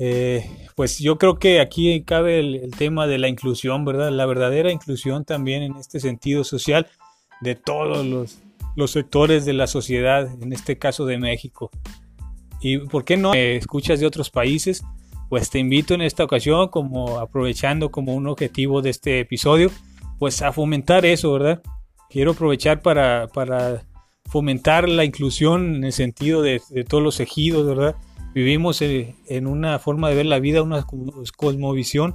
eh, 0.04 0.44
pues 0.74 0.98
yo 0.98 1.16
creo 1.16 1.38
que 1.38 1.60
aquí 1.60 2.02
cabe 2.02 2.40
el, 2.40 2.72
tema 2.76 3.06
de 3.06 3.18
la 3.18 3.28
inclusión, 3.28 3.84
¿verdad? 3.84 4.10
La 4.10 4.26
verdadera 4.26 4.72
inclusión 4.72 5.24
también 5.24 5.62
en 5.62 5.76
este 5.76 6.00
sentido 6.00 6.42
social 6.42 6.88
de 7.40 7.54
todos 7.54 8.04
los, 8.74 8.90
sectores 8.90 9.44
de 9.44 9.52
la 9.52 9.68
sociedad, 9.68 10.28
en 10.42 10.52
este 10.52 10.76
caso 10.76 11.06
de 11.06 11.18
México. 11.18 11.70
¿Y 12.60 12.78
por 12.78 13.04
qué 13.04 13.16
no 13.16 13.32
escuchas 13.32 14.00
de 14.00 14.06
otros 14.06 14.28
países? 14.28 14.82
Pues 15.28 15.50
te 15.50 15.60
invito 15.60 15.94
en 15.94 16.02
esta 16.02 16.24
ocasión, 16.24 16.66
como 16.66 17.20
aprovechando 17.20 17.92
como 17.92 18.12
un 18.16 18.26
objetivo 18.26 18.82
de 18.82 18.90
este 18.90 19.20
episodio, 19.20 19.70
pues 20.18 20.42
a 20.42 20.50
fomentar 20.52 21.06
eso, 21.06 21.32
¿verdad? 21.32 21.62
Quiero 22.10 22.32
aprovechar 22.32 22.82
para, 22.82 23.28
fomentar 24.24 24.88
la 24.88 25.04
inclusión 25.04 25.76
en 25.76 25.84
el 25.84 25.92
sentido 25.92 26.42
de, 26.42 26.60
de 26.70 26.82
todos 26.82 27.04
los 27.04 27.20
ejidos, 27.20 27.68
¿verdad? 27.68 27.94
Vivimos 28.34 28.80
eh, 28.82 29.14
en 29.28 29.46
una 29.46 29.78
forma 29.78 30.08
de 30.08 30.16
ver 30.16 30.26
la 30.26 30.38
vida, 30.38 30.62
una 30.62 30.86
cosmovisión 31.36 32.14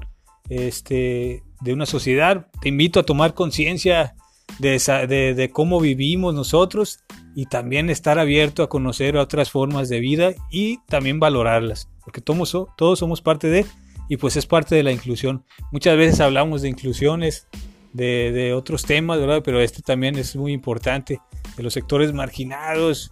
este, 0.49 1.43
de 1.61 1.73
una 1.73 1.85
sociedad. 1.85 2.47
Te 2.61 2.69
invito 2.69 2.99
a 2.99 3.03
tomar 3.03 3.33
conciencia 3.33 4.15
de, 4.59 5.49
cómo 5.53 5.79
vivimos 5.79 6.33
nosotros 6.33 6.99
y 7.35 7.45
también 7.45 7.89
estar 7.89 8.17
abierto 8.19 8.63
a 8.63 8.69
conocer 8.69 9.17
otras 9.17 9.51
formas 9.51 9.89
de 9.89 9.99
vida 9.99 10.33
y 10.49 10.79
también 10.87 11.19
valorarlas, 11.19 11.89
porque 12.03 12.21
todos, 12.21 12.57
todos 12.75 12.99
somos 12.99 13.21
parte 13.21 13.47
de, 13.47 13.65
y 14.09 14.17
pues 14.17 14.35
es 14.37 14.45
parte 14.45 14.75
de 14.75 14.83
la 14.83 14.91
inclusión. 14.91 15.43
Muchas 15.71 15.97
veces 15.97 16.19
hablamos 16.19 16.61
de 16.61 16.69
inclusiones, 16.69 17.47
de, 17.93 18.31
de 18.31 18.53
otros 18.53 18.83
temas, 18.83 19.19
¿verdad? 19.19 19.41
Pero 19.43 19.61
este 19.61 19.81
también 19.81 20.17
es 20.17 20.35
muy 20.35 20.53
importante, 20.53 21.19
de 21.55 21.63
los 21.63 21.73
sectores 21.73 22.13
marginados. 22.13 23.11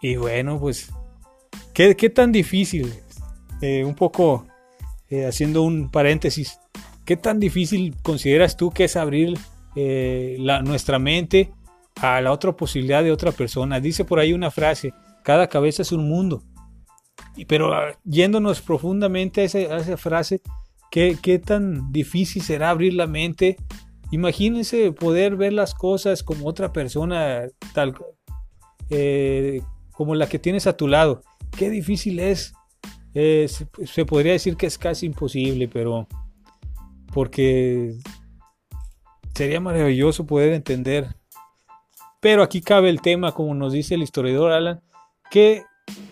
Y 0.00 0.16
bueno, 0.16 0.58
pues 0.60 0.92
¿Qué, 1.74 2.08
tan 2.08 2.30
difícil? 2.30 2.94
Eh, 3.60 3.84
un 3.84 3.96
poco 3.96 4.46
eh, 5.10 5.26
haciendo 5.26 5.62
un 5.62 5.90
paréntesis, 5.90 6.60
¿qué 7.04 7.16
tan 7.16 7.40
difícil 7.40 7.96
consideras 8.00 8.56
tú 8.56 8.70
que 8.70 8.84
es 8.84 8.94
abrir 8.94 9.36
eh, 9.74 10.36
la, 10.38 10.62
nuestra 10.62 11.00
mente 11.00 11.52
a 11.96 12.20
la 12.20 12.30
otra 12.30 12.52
posibilidad 12.52 13.02
de 13.02 13.10
otra 13.10 13.32
persona? 13.32 13.80
Dice 13.80 14.04
por 14.04 14.20
ahí 14.20 14.32
una 14.32 14.52
frase, 14.52 14.94
cada 15.24 15.48
cabeza 15.48 15.82
es 15.82 15.90
un 15.90 16.08
mundo. 16.08 16.44
Pero 17.48 17.74
ah, 17.74 17.98
yéndonos 18.04 18.60
profundamente 18.60 19.40
a, 19.40 19.44
esa 19.44 19.96
frase, 19.96 20.42
¿qué, 20.92 21.18
¿qué, 21.20 21.40
tan 21.40 21.90
difícil 21.90 22.42
será 22.42 22.70
abrir 22.70 22.94
la 22.94 23.08
mente? 23.08 23.56
Imagínense 24.12 24.92
poder 24.92 25.34
ver 25.34 25.52
las 25.52 25.74
cosas 25.74 26.22
como 26.22 26.46
otra 26.46 26.72
persona, 26.72 27.46
tal 27.72 27.94
como 29.96 30.14
la 30.14 30.28
que 30.28 30.38
tienes 30.38 30.66
a 30.66 30.76
tu 30.76 30.88
lado. 30.88 31.22
Qué 31.56 31.70
difícil 31.70 32.20
es. 32.20 32.54
se 33.12 34.04
podría 34.04 34.32
decir 34.32 34.56
que 34.56 34.66
es 34.66 34.78
casi 34.78 35.06
imposible, 35.06 35.68
pero 35.68 36.08
porque 37.12 37.96
sería 39.34 39.60
maravilloso 39.60 40.26
poder 40.26 40.52
entender. 40.52 41.14
Pero 42.20 42.42
aquí 42.42 42.60
cabe 42.60 42.88
el 42.90 43.00
tema, 43.00 43.32
como 43.32 43.54
nos 43.54 43.72
dice 43.72 43.94
el 43.94 44.02
historiador 44.02 44.52
Alan, 44.52 44.80
que 45.30 45.62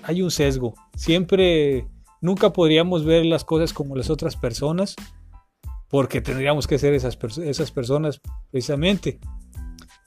hay 0.03 0.23
un 0.23 0.31
sesgo. 0.31 0.75
Siempre, 0.95 1.87
nunca 2.21 2.53
podríamos 2.53 3.05
ver 3.05 3.25
las 3.25 3.45
cosas 3.45 3.73
como 3.73 3.97
las 3.97 4.11
otras 4.11 4.37
personas, 4.37 4.95
porque 5.89 6.21
tendríamos 6.21 6.67
que 6.67 6.79
ser 6.79 6.95
esas, 6.95 7.19
esas 7.39 7.71
personas 7.71 8.21
precisamente. 8.51 9.19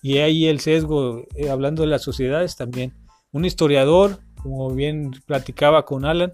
Y 0.01 0.19
ahí 0.19 0.45
el 0.45 0.59
sesgo, 0.59 1.23
eh, 1.35 1.49
hablando 1.49 1.81
de 1.81 1.87
las 1.87 2.03
sociedades 2.03 2.55
también. 2.55 2.93
Un 3.35 3.43
historiador, 3.43 4.19
como 4.41 4.73
bien 4.73 5.11
platicaba 5.25 5.83
con 5.83 6.05
Alan, 6.05 6.31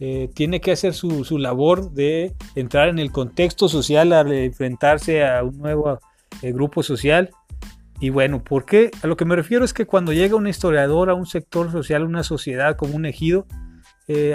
eh, 0.00 0.28
tiene 0.34 0.60
que 0.60 0.72
hacer 0.72 0.94
su, 0.94 1.24
su, 1.24 1.38
labor 1.38 1.92
de 1.92 2.34
entrar 2.56 2.88
en 2.88 2.98
el 2.98 3.12
contexto 3.12 3.68
social 3.68 4.12
al 4.12 4.32
enfrentarse 4.32 5.24
a 5.24 5.44
un 5.44 5.58
nuevo 5.58 6.00
eh, 6.42 6.50
grupo 6.50 6.82
social. 6.82 7.30
Y 8.00 8.10
bueno, 8.10 8.42
¿por 8.42 8.64
qué? 8.64 8.90
A 9.00 9.06
lo 9.06 9.16
que 9.16 9.24
me 9.24 9.36
refiero 9.36 9.64
es 9.64 9.72
que 9.72 9.86
cuando 9.86 10.12
llega 10.12 10.34
un 10.34 10.48
historiador 10.48 11.08
a 11.08 11.14
un 11.14 11.26
sector 11.26 11.70
social, 11.70 12.02
una 12.02 12.24
sociedad 12.24 12.76
como 12.76 12.96
un 12.96 13.06
ejido, 13.06 13.46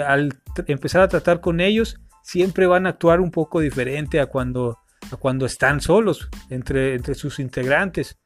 al 0.06 0.32
empezar 0.68 1.02
a 1.02 1.08
tratar 1.08 1.42
con 1.42 1.60
ellos, 1.60 2.00
siempre 2.22 2.66
van 2.66 2.86
a 2.86 2.90
actuar 2.90 3.20
un 3.20 3.30
poco 3.30 3.60
diferente 3.60 4.20
a 4.20 4.26
cuando, 4.26 4.78
a 5.12 5.18
cuando 5.18 5.44
están 5.44 5.82
solos 5.82 6.30
entre, 6.48 6.94
entre 6.94 7.14
sus 7.14 7.40
integrantes. 7.40 8.16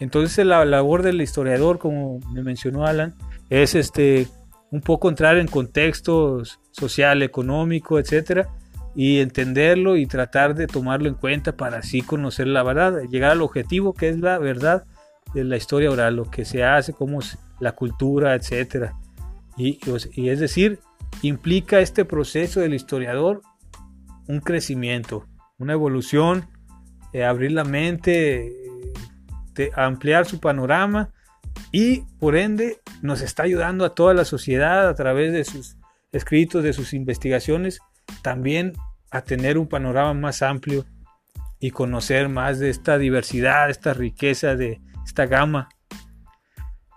Entonces 0.00 0.46
la 0.46 0.64
labor 0.64 1.02
del 1.02 1.20
historiador, 1.20 1.78
como 1.78 2.20
me 2.32 2.42
mencionó 2.42 2.86
Alan, 2.86 3.14
es 3.50 3.74
este 3.74 4.28
un 4.70 4.80
poco 4.82 5.08
entrar 5.08 5.38
en 5.38 5.46
contextos 5.46 6.60
social, 6.72 7.22
económico, 7.22 7.98
etcétera, 7.98 8.48
y 8.94 9.20
entenderlo 9.20 9.96
y 9.96 10.06
tratar 10.06 10.54
de 10.54 10.66
tomarlo 10.66 11.08
en 11.08 11.14
cuenta 11.14 11.56
para 11.56 11.78
así 11.78 12.02
conocer 12.02 12.48
la 12.48 12.62
verdad, 12.62 13.02
llegar 13.10 13.30
al 13.30 13.42
objetivo 13.42 13.94
que 13.94 14.08
es 14.08 14.18
la 14.18 14.38
verdad 14.38 14.84
de 15.34 15.44
la 15.44 15.56
historia 15.56 15.90
oral, 15.90 16.16
lo 16.16 16.30
que 16.30 16.44
se 16.44 16.64
hace, 16.64 16.92
cómo 16.92 17.20
es 17.20 17.38
la 17.60 17.72
cultura, 17.72 18.34
etcétera. 18.34 18.94
Y, 19.56 19.78
y 20.14 20.28
es 20.28 20.40
decir, 20.40 20.80
implica 21.22 21.80
este 21.80 22.04
proceso 22.04 22.60
del 22.60 22.74
historiador 22.74 23.42
un 24.26 24.40
crecimiento, 24.40 25.26
una 25.58 25.72
evolución, 25.72 26.46
eh, 27.12 27.24
abrir 27.24 27.52
la 27.52 27.64
mente, 27.64 28.52
ampliar 29.74 30.26
su 30.26 30.40
panorama 30.40 31.10
y 31.72 32.02
por 32.18 32.36
ende 32.36 32.80
nos 33.02 33.20
está 33.20 33.42
ayudando 33.44 33.84
a 33.84 33.94
toda 33.94 34.14
la 34.14 34.24
sociedad 34.24 34.88
a 34.88 34.94
través 34.94 35.32
de 35.32 35.44
sus 35.44 35.76
escritos, 36.12 36.62
de 36.62 36.72
sus 36.72 36.94
investigaciones, 36.94 37.80
también 38.22 38.72
a 39.10 39.22
tener 39.22 39.58
un 39.58 39.68
panorama 39.68 40.14
más 40.14 40.42
amplio 40.42 40.84
y 41.60 41.70
conocer 41.70 42.28
más 42.28 42.58
de 42.58 42.70
esta 42.70 42.98
diversidad, 42.98 43.70
esta 43.70 43.92
riqueza, 43.92 44.54
de 44.54 44.80
esta 45.04 45.26
gama. 45.26 45.68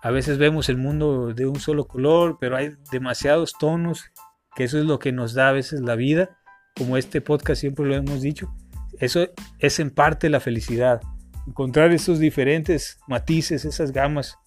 A 0.03 0.11
veces 0.11 0.37
vemos 0.37 0.69
el 0.69 0.77
mundo 0.77 1.33
de 1.33 1.45
un 1.45 1.59
solo 1.59 1.85
color, 1.87 2.37
pero 2.39 2.57
hay 2.57 2.71
demasiados 2.91 3.53
tonos, 3.59 4.11
que 4.55 4.63
eso 4.63 4.79
es 4.79 4.85
lo 4.85 4.99
que 4.99 5.11
nos 5.11 5.33
da 5.33 5.49
a 5.49 5.53
veces 5.53 5.81
la 5.81 5.95
vida, 5.95 6.37
como 6.75 6.97
este 6.97 7.21
podcast 7.21 7.61
siempre 7.61 7.85
lo 7.85 7.95
hemos 7.95 8.21
dicho. 8.21 8.53
Eso 8.99 9.27
es 9.59 9.79
en 9.79 9.89
parte 9.89 10.29
la 10.29 10.39
felicidad 10.39 11.01
encontrar 11.47 11.91
esos 11.91 12.19
diferentes 12.19 12.99
matices, 13.07 13.65
esas 13.65 13.91
gamas 13.91 14.37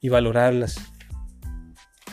y 0.00 0.08
valorarlas. 0.08 0.76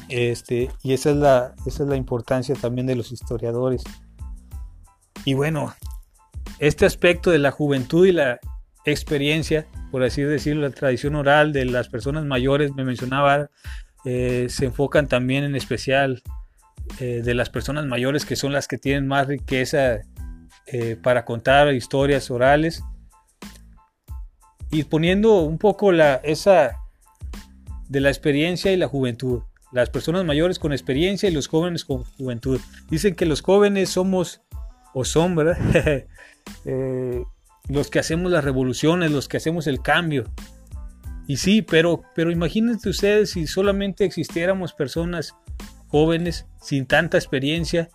Este, 0.09 0.69
y 0.83 0.93
esa 0.93 1.11
es, 1.11 1.15
la, 1.17 1.55
esa 1.65 1.83
es 1.83 1.89
la 1.89 1.95
importancia 1.95 2.55
también 2.55 2.87
de 2.87 2.95
los 2.95 3.11
historiadores. 3.11 3.83
Y 5.23 5.33
bueno, 5.33 5.73
este 6.59 6.85
aspecto 6.85 7.31
de 7.31 7.39
la 7.39 7.51
juventud 7.51 8.05
y 8.05 8.11
la 8.11 8.39
experiencia, 8.85 9.65
por 9.91 10.03
así 10.03 10.21
decirlo, 10.21 10.61
la 10.61 10.73
tradición 10.73 11.15
oral 11.15 11.51
de 11.51 11.65
las 11.65 11.89
personas 11.89 12.25
mayores, 12.25 12.73
me 12.75 12.83
mencionaba, 12.83 13.49
eh, 14.05 14.47
se 14.49 14.65
enfocan 14.65 15.07
también 15.07 15.43
en 15.43 15.55
especial 15.55 16.21
eh, 16.99 17.21
de 17.23 17.33
las 17.33 17.49
personas 17.49 17.87
mayores 17.87 18.25
que 18.25 18.35
son 18.35 18.53
las 18.53 18.67
que 18.67 18.77
tienen 18.77 19.07
más 19.07 19.25
riqueza 19.25 20.01
eh, 20.67 20.95
para 21.01 21.25
contar 21.25 21.73
historias 21.73 22.29
orales 22.29 22.83
y 24.75 24.83
poniendo 24.83 25.39
un 25.39 25.57
poco 25.57 25.93
la, 25.93 26.15
esa 26.15 26.81
de 27.87 28.01
la 28.01 28.09
experiencia 28.09 28.73
y 28.73 28.77
la 28.77 28.89
juventud. 28.89 29.41
Las 29.71 29.89
personas 29.89 30.25
mayores 30.25 30.59
con 30.59 30.73
experiencia 30.73 31.29
y 31.29 31.31
los 31.31 31.47
jóvenes 31.47 31.85
con 31.85 32.03
juventud. 32.03 32.59
Dicen 32.89 33.15
que 33.15 33.25
los 33.25 33.41
jóvenes 33.41 33.89
somos, 33.89 34.41
o 34.93 35.05
son, 35.05 35.37
eh, 36.65 37.23
los 37.69 37.89
que 37.89 37.99
hacemos 37.99 38.33
las 38.33 38.43
revoluciones, 38.43 39.11
los 39.11 39.29
que 39.29 39.37
hacemos 39.37 39.65
el 39.67 39.81
cambio. 39.81 40.25
Y 41.25 41.37
sí, 41.37 41.61
pero, 41.61 42.03
pero 42.13 42.31
imagínense 42.31 42.89
ustedes 42.89 43.31
si 43.31 43.47
solamente 43.47 44.03
existiéramos 44.03 44.73
personas 44.73 45.35
jóvenes 45.87 46.47
sin 46.61 46.85
tanta 46.85 47.17
experiencia, 47.17 47.87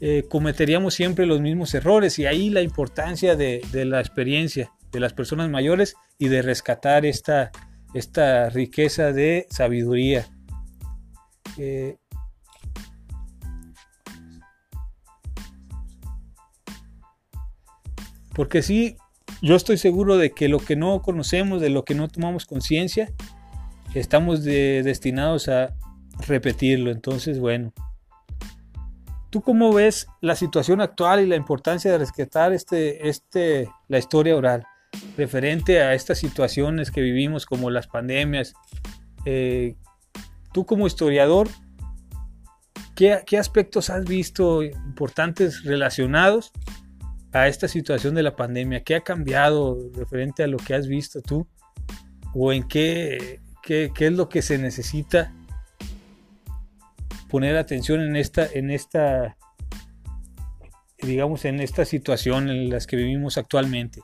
eh, 0.00 0.24
cometeríamos 0.28 0.94
siempre 0.94 1.24
los 1.24 1.40
mismos 1.40 1.72
errores 1.72 2.18
y 2.18 2.26
ahí 2.26 2.50
la 2.50 2.62
importancia 2.62 3.36
de, 3.36 3.62
de 3.70 3.84
la 3.84 4.00
experiencia 4.00 4.72
de 4.92 5.00
las 5.00 5.12
personas 5.12 5.50
mayores 5.50 5.94
y 6.18 6.28
de 6.28 6.42
rescatar 6.42 7.04
esta, 7.06 7.50
esta 7.94 8.48
riqueza 8.50 9.12
de 9.12 9.46
sabiduría. 9.50 10.26
Eh, 11.58 11.96
porque 18.34 18.62
sí, 18.62 18.96
yo 19.42 19.56
estoy 19.56 19.78
seguro 19.78 20.16
de 20.16 20.30
que 20.30 20.48
lo 20.48 20.58
que 20.58 20.76
no 20.76 21.02
conocemos, 21.02 21.60
de 21.60 21.70
lo 21.70 21.84
que 21.84 21.94
no 21.94 22.08
tomamos 22.08 22.46
conciencia, 22.46 23.12
estamos 23.94 24.44
destinados 24.44 25.48
a 25.48 25.74
repetirlo. 26.26 26.90
Entonces, 26.90 27.38
bueno, 27.38 27.72
¿tú 29.30 29.40
cómo 29.42 29.72
ves 29.72 30.06
la 30.20 30.36
situación 30.36 30.80
actual 30.80 31.20
y 31.20 31.26
la 31.26 31.36
importancia 31.36 31.90
de 31.90 31.98
rescatar 31.98 32.52
este, 32.52 33.08
este, 33.08 33.68
la 33.88 33.98
historia 33.98 34.36
oral? 34.36 34.66
Referente 35.16 35.80
a 35.80 35.94
estas 35.94 36.18
situaciones 36.18 36.90
que 36.90 37.00
vivimos 37.00 37.46
como 37.46 37.70
las 37.70 37.86
pandemias. 37.86 38.54
Eh, 39.24 39.76
tú 40.52 40.66
como 40.66 40.86
historiador, 40.86 41.48
¿qué, 42.94 43.38
aspectos 43.38 43.90
has 43.90 44.04
visto 44.04 44.62
importantes 44.62 45.64
relacionados 45.64 46.52
a 47.32 47.48
esta 47.48 47.68
situación 47.68 48.14
de 48.14 48.22
la 48.22 48.36
pandemia? 48.36 48.84
¿Qué 48.84 48.94
ha 48.94 49.00
cambiado 49.02 49.78
referente 49.94 50.42
a 50.42 50.46
lo 50.46 50.58
que 50.58 50.74
has 50.74 50.86
visto 50.86 51.20
tú? 51.22 51.46
¿O 52.34 52.52
en 52.52 52.66
qué, 52.68 53.40
qué, 53.62 53.90
es 53.98 54.12
lo 54.12 54.28
que 54.28 54.42
se 54.42 54.58
necesita 54.58 55.34
poner 57.28 57.56
atención 57.56 58.00
en 58.02 58.16
esta, 58.16 58.46
en 58.46 58.70
esta, 58.70 59.36
digamos, 60.98 61.44
en 61.44 61.60
esta 61.60 61.84
situación 61.84 62.48
en 62.48 62.70
las 62.70 62.86
que 62.86 62.96
vivimos 62.96 63.38
actualmente? 63.38 64.02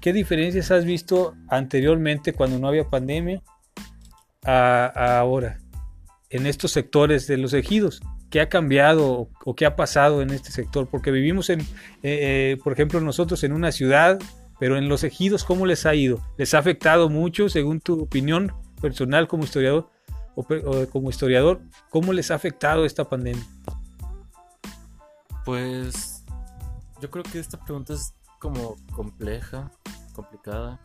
¿Qué 0.00 0.12
diferencias 0.12 0.70
has 0.70 0.84
visto 0.84 1.34
anteriormente 1.48 2.32
cuando 2.32 2.58
no 2.58 2.68
había 2.68 2.88
pandemia 2.88 3.42
a, 4.44 5.18
ahora 5.18 5.58
en 6.30 6.46
estos 6.46 6.72
sectores 6.72 7.26
de 7.26 7.36
los 7.36 7.52
ejidos? 7.52 8.00
¿Qué 8.30 8.40
ha 8.40 8.48
cambiado 8.48 9.30
o, 9.44 9.54
qué 9.56 9.66
ha 9.66 9.74
pasado 9.74 10.22
en 10.22 10.30
este 10.30 10.52
sector? 10.52 10.88
Porque 10.88 11.10
vivimos 11.10 11.50
en, 11.50 11.60
eh, 11.60 11.64
eh, 12.02 12.58
por 12.62 12.72
ejemplo, 12.74 13.00
nosotros 13.00 13.42
en 13.42 13.52
una 13.52 13.72
ciudad, 13.72 14.18
pero 14.60 14.76
en 14.76 14.88
los 14.88 15.02
ejidos, 15.02 15.44
¿cómo 15.44 15.66
les 15.66 15.86
ha 15.86 15.94
ido? 15.94 16.22
¿Les 16.36 16.54
ha 16.54 16.58
afectado 16.58 17.08
mucho, 17.08 17.48
según 17.48 17.80
tu 17.80 18.02
opinión 18.02 18.52
personal 18.80 19.26
como 19.26 19.44
historiador? 19.44 19.90
O, 20.36 20.44
como 20.90 21.10
historiador, 21.10 21.60
¿cómo 21.90 22.12
les 22.12 22.30
ha 22.30 22.36
afectado 22.36 22.84
esta 22.84 23.08
pandemia? 23.08 23.44
Pues 25.44 26.24
yo 27.00 27.10
creo 27.10 27.24
que 27.24 27.40
esta 27.40 27.58
pregunta 27.58 27.94
es 27.94 28.14
como 28.38 28.76
compleja, 28.92 29.70
complicada, 30.14 30.80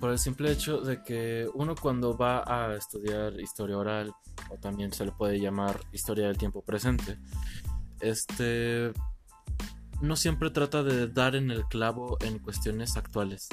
por 0.00 0.10
el 0.10 0.18
simple 0.18 0.52
hecho 0.52 0.80
de 0.80 1.02
que 1.02 1.48
uno 1.54 1.74
cuando 1.74 2.16
va 2.16 2.44
a 2.46 2.74
estudiar 2.74 3.38
historia 3.40 3.78
oral, 3.78 4.14
o 4.50 4.56
también 4.56 4.92
se 4.92 5.04
le 5.04 5.12
puede 5.12 5.40
llamar 5.40 5.80
historia 5.92 6.26
del 6.26 6.38
tiempo 6.38 6.62
presente, 6.62 7.18
este 8.00 8.92
no 10.00 10.14
siempre 10.14 10.50
trata 10.50 10.82
de 10.84 11.08
dar 11.08 11.34
en 11.34 11.50
el 11.50 11.64
clavo 11.64 12.16
en 12.20 12.38
cuestiones 12.38 12.96
actuales. 12.96 13.48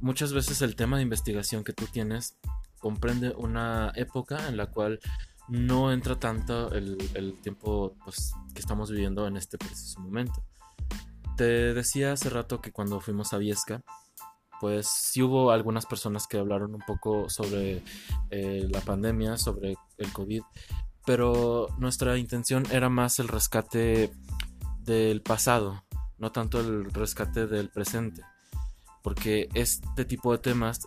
Muchas 0.00 0.32
veces 0.32 0.60
el 0.60 0.76
tema 0.76 0.98
de 0.98 1.02
investigación 1.02 1.64
que 1.64 1.72
tú 1.72 1.86
tienes 1.86 2.36
comprende 2.78 3.30
una 3.30 3.92
época 3.96 4.48
en 4.48 4.58
la 4.58 4.66
cual 4.66 5.00
no 5.48 5.92
entra 5.92 6.18
tanto 6.18 6.72
el, 6.72 7.38
tiempo 7.42 7.96
pues, 8.04 8.34
que 8.54 8.60
estamos 8.60 8.90
viviendo 8.90 9.26
en 9.26 9.36
este 9.36 9.56
preciso 9.56 10.00
momento. 10.00 10.44
Te 11.36 11.74
decía 11.74 12.12
hace 12.12 12.30
rato 12.30 12.60
que 12.60 12.72
cuando 12.72 13.00
fuimos 13.00 13.32
a 13.32 13.38
Viesca, 13.38 13.82
pues 14.60 14.86
sí 14.86 15.22
hubo 15.22 15.50
algunas 15.50 15.84
personas 15.84 16.26
que 16.26 16.38
hablaron 16.38 16.74
un 16.74 16.80
poco 16.86 17.28
sobre 17.28 17.82
eh, 18.30 18.66
la 18.70 18.80
pandemia, 18.80 19.36
sobre 19.36 19.74
el 19.98 20.12
COVID, 20.12 20.42
pero 21.04 21.68
nuestra 21.78 22.16
intención 22.16 22.64
era 22.70 22.88
más 22.88 23.18
el 23.18 23.28
rescate 23.28 24.12
del 24.78 25.22
pasado, 25.22 25.84
no 26.18 26.32
tanto 26.32 26.60
el 26.60 26.84
rescate 26.92 27.46
del 27.46 27.68
presente. 27.68 28.22
Porque 29.02 29.50
este 29.52 30.06
tipo 30.06 30.32
de 30.32 30.38
temas, 30.38 30.80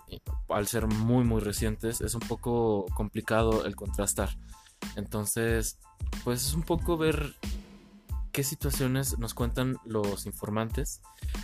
al 0.50 0.66
ser 0.66 0.88
muy 0.88 1.24
muy 1.24 1.40
recientes, 1.40 2.02
es 2.02 2.16
un 2.16 2.22
poco 2.22 2.86
complicado 2.96 3.64
el 3.66 3.76
contrastar. 3.76 4.30
Entonces, 4.96 5.78
pues 6.24 6.48
es 6.48 6.54
un 6.56 6.64
poco 6.64 6.98
ver 6.98 7.36
qué 8.38 8.44
situaciones 8.44 9.18
nos 9.18 9.34
cuentan 9.34 9.78
los 9.84 10.28
informantes, 10.28 11.02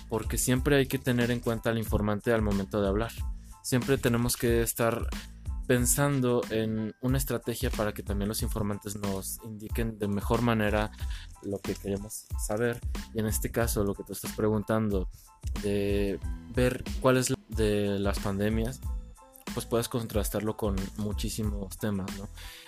porque 0.10 0.38
siempre 0.38 0.75
hay 0.75 0.86
que 0.86 0.99
tener 0.99 1.32
en 1.32 1.39
cuenta 1.39 1.71
al 1.71 1.79
informante 1.79 2.32
al 2.32 2.43
momento 2.43 2.84
de 2.84 2.88
hablar. 2.88 3.12
Siempre 3.63 3.97
tenemos 3.97 4.38
que 4.38 4.62
estar 4.62 5.08
pensando 5.65 6.43
en 6.51 6.93
una 7.01 7.17
estrategia 7.17 7.71
para 7.71 7.95
que 7.95 8.03
también 8.03 8.29
los 8.29 8.43
informantes 8.43 8.95
nos 8.95 9.39
indiquen 9.43 9.97
de 9.97 10.08
mejor 10.08 10.43
manera 10.43 10.91
lo 11.41 11.58
que 11.58 11.73
queremos 11.73 12.27
saber. 12.38 12.79
Y 13.15 13.21
en 13.21 13.25
este 13.25 13.49
caso, 13.49 13.84
lo 13.84 13.95
que 13.95 14.03
tú 14.03 14.13
estás 14.13 14.34
preguntando, 14.34 15.10
de 15.63 16.19
ver 16.53 16.84
cuál 17.01 17.17
es 17.17 17.34
de 17.47 17.97
las 17.97 18.19
pandemias, 18.19 18.82
pues 19.56 19.65
puedes 19.65 19.89
contrastarlo 19.89 20.58
con 20.58 20.75
muchísimos 20.97 21.75
temas, 21.79 22.12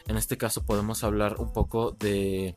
En 0.07 0.17
este 0.17 0.35
caso 0.35 0.65
podemos 0.65 1.03
hablar 1.03 1.35
un 1.37 1.53
poco 1.53 1.91
de 1.91 2.55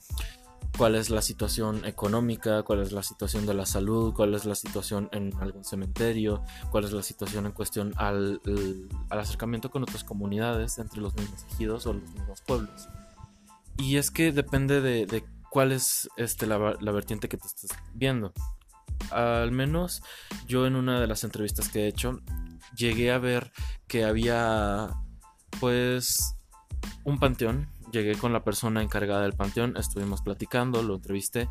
cuál 0.76 0.94
es 0.94 1.10
la 1.10 1.22
situación 1.22 1.84
económica, 1.84 2.62
cuál 2.62 2.80
es 2.82 2.92
la 2.92 3.02
situación 3.02 3.46
de 3.46 3.54
la 3.54 3.66
salud, 3.66 4.14
cuál 4.14 4.34
es 4.34 4.44
la 4.44 4.54
situación 4.54 5.08
en 5.12 5.32
algún 5.40 5.64
cementerio, 5.64 6.42
cuál 6.70 6.84
es 6.84 6.92
la 6.92 7.02
situación 7.02 7.46
en 7.46 7.52
cuestión 7.52 7.92
al, 7.96 8.40
acercamiento 9.10 9.70
con 9.70 9.82
otras 9.82 10.04
comunidades 10.04 10.78
entre 10.78 11.00
los 11.00 11.16
mismos 11.16 11.44
ejidos 11.52 11.86
o 11.86 11.94
los 11.94 12.08
mismos 12.10 12.42
pueblos. 12.42 12.88
Y 13.76 13.96
es 13.96 14.10
que 14.10 14.32
depende 14.32 14.80
de, 14.80 15.24
cuál 15.50 15.72
es 15.72 16.08
este, 16.16 16.46
la, 16.46 16.76
la 16.80 16.92
vertiente 16.92 17.28
que 17.28 17.36
te 17.36 17.46
estás 17.46 17.70
viendo. 17.94 18.32
Al 19.10 19.50
menos 19.50 20.02
yo 20.46 20.66
en 20.66 20.76
una 20.76 21.00
de 21.00 21.06
las 21.06 21.24
entrevistas 21.24 21.68
que 21.68 21.84
he 21.84 21.88
hecho 21.88 22.20
llegué 22.76 23.10
a 23.10 23.18
ver 23.18 23.52
que 23.86 24.04
había 24.04 24.90
pues 25.60 26.36
un 27.04 27.18
panteón 27.18 27.68
llegué 27.92 28.16
con 28.16 28.32
la 28.32 28.44
persona 28.44 28.82
encargada 28.82 29.22
del 29.22 29.32
panteón, 29.32 29.76
estuvimos 29.76 30.22
platicando, 30.22 30.82
lo 30.82 30.96
entrevisté 30.96 31.48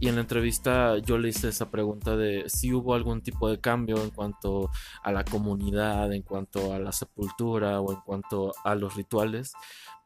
y 0.00 0.08
en 0.08 0.16
la 0.16 0.22
entrevista 0.22 0.98
yo 0.98 1.18
le 1.18 1.28
hice 1.28 1.48
esa 1.48 1.70
pregunta 1.70 2.16
de 2.16 2.44
si 2.48 2.72
hubo 2.72 2.94
algún 2.94 3.22
tipo 3.22 3.48
de 3.50 3.60
cambio 3.60 4.02
en 4.02 4.10
cuanto 4.10 4.70
a 5.02 5.12
la 5.12 5.24
comunidad, 5.24 6.12
en 6.12 6.22
cuanto 6.22 6.72
a 6.72 6.78
la 6.78 6.92
sepultura 6.92 7.80
o 7.80 7.92
en 7.92 8.00
cuanto 8.00 8.52
a 8.64 8.74
los 8.74 8.94
rituales 8.96 9.52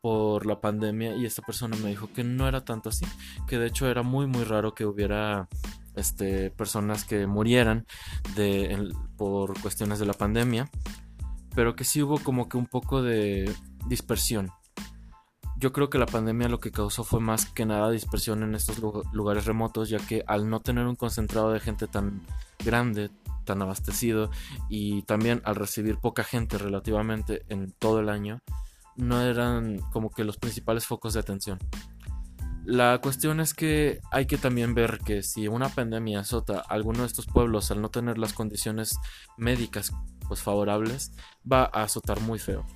por 0.01 0.47
la 0.47 0.61
pandemia 0.61 1.14
y 1.16 1.27
esta 1.27 1.42
persona 1.42 1.77
me 1.77 1.90
dijo 1.90 2.12
que 2.12 2.25
no 2.25 2.49
era 2.49 2.64
tanto 2.64 2.88
así, 2.88 3.07
que 3.47 3.59
de 3.59 3.68
hecho 3.68 3.88
era 3.88 4.03
muy 4.03 4.27
muy 4.27 4.45
raro 4.45 4.75
que 4.75 4.85
hubiera 4.85 5.49
este, 5.95 6.51
personas 6.51 7.05
que 7.05 7.27
murieran 7.27 7.87
de, 8.35 8.92
por 9.16 9.61
cuestiones 9.61 9.99
de 9.99 10.07
la 10.07 10.14
pandemia, 10.14 10.71
pero 11.55 11.77
que 11.77 11.85
sí 11.85 12.03
hubo 12.03 12.18
como 12.18 12.49
que 12.49 12.57
un 12.57 12.66
poco 12.66 13.03
de 13.03 13.53
dispersión 13.87 14.51
yo 15.62 15.72
creo 15.72 15.88
que 15.88 15.98
la 15.98 16.07
pandemia 16.07 16.48
lo 16.48 16.59
que 16.59 16.72
causó 16.72 17.05
fue 17.05 17.20
más 17.20 17.46
que 17.46 17.64
nada 17.64 17.88
dispersión 17.88 18.42
en 18.42 18.57
estos 18.57 18.81
lugares 19.12 19.44
remotos, 19.44 19.88
ya 19.88 19.98
que 19.98 20.25
al 20.27 20.51
no 20.51 20.59
tener 20.59 20.87
un 20.88 20.96
concentrado 20.96 21.53
de 21.53 21.61
gente 21.61 21.87
tan 21.87 22.20
grande, 22.64 23.11
tan 23.44 23.62
abastecido, 23.62 24.33
y 24.68 25.03
también 25.03 25.40
al 25.44 25.55
recibir 25.55 25.98
poca 25.98 26.25
gente 26.25 26.59
relativamente 26.59 27.44
en 27.48 27.70
todo 27.79 28.01
el 28.01 28.09
año, 28.09 28.40
no 28.96 29.22
eran 29.22 29.79
como 29.92 30.11
que 30.11 30.25
los 30.25 30.37
principales 30.37 30.85
focos 30.85 31.14
de 31.14 31.20
atención. 31.20 31.61
La 32.64 32.98
cuestión 33.01 33.38
es 33.38 33.55
que 33.55 34.01
hay 34.11 34.27
que 34.27 34.38
también 34.38 34.75
ver 34.75 34.98
que 34.98 35.22
si 35.22 35.46
una 35.46 35.68
pandemia 35.68 36.20
azota 36.20 36.59
a 36.59 36.75
alguno 36.75 37.03
de 37.03 37.07
estos 37.07 37.27
pueblos 37.27 37.70
al 37.70 37.81
no 37.81 37.88
tener 37.88 38.18
las 38.18 38.33
condiciones 38.33 38.98
médicas 39.37 39.92
pues 40.27 40.42
favorables, 40.42 41.12
va 41.51 41.70
a 41.72 41.85
azotar 41.85 42.20
muy 42.20 42.40
feo. 42.40 42.66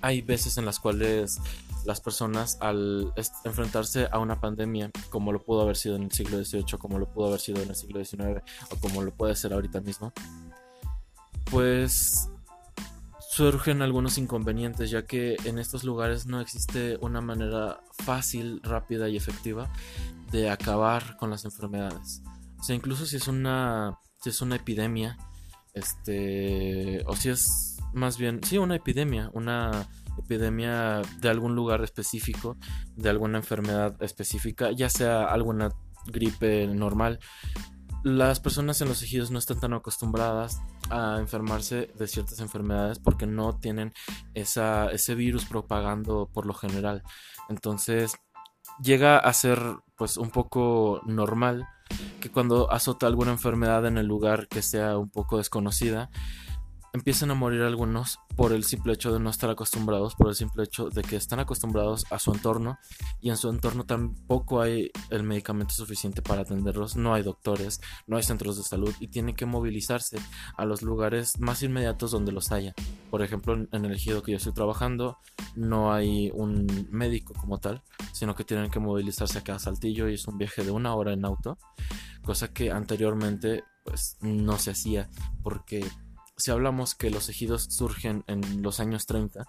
Hay 0.00 0.22
veces 0.22 0.58
en 0.58 0.64
las 0.64 0.78
cuales 0.80 1.40
las 1.84 2.00
personas 2.00 2.58
al 2.60 3.12
enfrentarse 3.44 4.08
a 4.10 4.18
una 4.18 4.40
pandemia, 4.40 4.90
como 5.10 5.32
lo 5.32 5.42
pudo 5.42 5.62
haber 5.62 5.76
sido 5.76 5.96
en 5.96 6.04
el 6.04 6.12
siglo 6.12 6.42
XVIII, 6.42 6.78
como 6.78 6.98
lo 6.98 7.10
pudo 7.10 7.28
haber 7.28 7.40
sido 7.40 7.62
en 7.62 7.70
el 7.70 7.76
siglo 7.76 8.04
XIX, 8.04 8.42
o 8.70 8.76
como 8.76 9.02
lo 9.02 9.12
puede 9.12 9.34
ser 9.34 9.52
ahorita 9.52 9.80
mismo, 9.80 10.12
pues 11.50 12.28
surgen 13.38 13.82
algunos 13.82 14.18
inconvenientes, 14.18 14.90
ya 14.90 15.06
que 15.06 15.36
en 15.44 15.58
estos 15.58 15.84
lugares 15.84 16.26
no 16.26 16.40
existe 16.40 16.98
una 17.00 17.20
manera 17.20 17.80
fácil, 17.92 18.60
rápida 18.62 19.08
y 19.08 19.16
efectiva 19.16 19.72
de 20.32 20.50
acabar 20.50 21.16
con 21.16 21.30
las 21.30 21.44
enfermedades. 21.44 22.22
O 22.58 22.62
sea, 22.64 22.74
incluso 22.74 23.06
si 23.06 23.16
es 23.16 23.28
una, 23.28 23.98
si 24.20 24.30
es 24.30 24.40
una 24.42 24.56
epidemia, 24.56 25.16
este, 25.72 27.04
o 27.06 27.14
si 27.14 27.28
es 27.30 27.77
más 27.92 28.18
bien, 28.18 28.40
sí, 28.42 28.58
una 28.58 28.76
epidemia, 28.76 29.30
una 29.34 29.88
epidemia 30.18 31.02
de 31.20 31.28
algún 31.28 31.54
lugar 31.54 31.82
específico, 31.82 32.56
de 32.96 33.08
alguna 33.10 33.38
enfermedad 33.38 34.02
específica, 34.02 34.72
ya 34.72 34.88
sea 34.88 35.24
alguna 35.24 35.70
gripe 36.06 36.66
normal. 36.66 37.18
Las 38.04 38.40
personas 38.40 38.80
en 38.80 38.88
los 38.88 39.02
ejidos 39.02 39.30
no 39.30 39.38
están 39.38 39.60
tan 39.60 39.72
acostumbradas 39.72 40.60
a 40.90 41.16
enfermarse 41.18 41.90
de 41.98 42.06
ciertas 42.06 42.40
enfermedades 42.40 42.98
porque 42.98 43.26
no 43.26 43.58
tienen 43.58 43.92
esa, 44.34 44.90
ese 44.90 45.14
virus 45.14 45.44
propagando 45.44 46.30
por 46.32 46.46
lo 46.46 46.54
general. 46.54 47.02
Entonces 47.48 48.16
llega 48.82 49.18
a 49.18 49.32
ser 49.32 49.60
pues 49.96 50.16
un 50.16 50.30
poco 50.30 51.00
normal 51.06 51.66
que 52.20 52.30
cuando 52.30 52.70
azota 52.70 53.06
alguna 53.06 53.32
enfermedad 53.32 53.86
en 53.86 53.98
el 53.98 54.06
lugar 54.06 54.48
que 54.48 54.62
sea 54.62 54.96
un 54.96 55.10
poco 55.10 55.38
desconocida, 55.38 56.10
empiezan 56.92 57.30
a 57.30 57.34
morir 57.34 57.62
algunos 57.62 58.18
por 58.36 58.52
el 58.52 58.64
simple 58.64 58.92
hecho 58.92 59.12
de 59.12 59.20
no 59.20 59.30
estar 59.30 59.50
acostumbrados, 59.50 60.14
por 60.14 60.28
el 60.28 60.34
simple 60.34 60.64
hecho 60.64 60.90
de 60.90 61.02
que 61.02 61.16
están 61.16 61.40
acostumbrados 61.40 62.06
a 62.10 62.18
su 62.18 62.32
entorno 62.32 62.78
y 63.20 63.30
en 63.30 63.36
su 63.36 63.48
entorno 63.48 63.84
tampoco 63.84 64.60
hay 64.60 64.90
el 65.10 65.22
medicamento 65.22 65.74
suficiente 65.74 66.22
para 66.22 66.42
atenderlos, 66.42 66.96
no 66.96 67.14
hay 67.14 67.22
doctores, 67.22 67.80
no 68.06 68.16
hay 68.16 68.22
centros 68.22 68.56
de 68.56 68.62
salud 68.62 68.94
y 69.00 69.08
tienen 69.08 69.34
que 69.34 69.46
movilizarse 69.46 70.18
a 70.56 70.64
los 70.64 70.82
lugares 70.82 71.38
más 71.40 71.62
inmediatos 71.62 72.10
donde 72.10 72.32
los 72.32 72.52
haya. 72.52 72.74
Por 73.10 73.22
ejemplo, 73.22 73.54
en 73.54 73.84
el 73.84 73.92
ejido 73.92 74.22
que 74.22 74.32
yo 74.32 74.36
estoy 74.36 74.52
trabajando 74.52 75.18
no 75.56 75.92
hay 75.92 76.30
un 76.32 76.88
médico 76.90 77.34
como 77.34 77.58
tal, 77.58 77.82
sino 78.12 78.34
que 78.34 78.44
tienen 78.44 78.70
que 78.70 78.78
movilizarse 78.78 79.38
a 79.38 79.48
a 79.48 79.58
Saltillo 79.58 80.08
y 80.08 80.14
es 80.14 80.26
un 80.28 80.36
viaje 80.36 80.62
de 80.62 80.70
una 80.70 80.94
hora 80.94 81.12
en 81.12 81.24
auto, 81.24 81.58
cosa 82.22 82.52
que 82.52 82.70
anteriormente 82.70 83.64
pues 83.84 84.18
no 84.20 84.58
se 84.58 84.70
hacía 84.70 85.08
porque 85.42 85.88
si 86.38 86.50
hablamos 86.50 86.94
que 86.94 87.10
los 87.10 87.28
ejidos 87.28 87.64
surgen 87.64 88.24
en 88.26 88.62
los 88.62 88.80
años 88.80 89.06
30, 89.06 89.44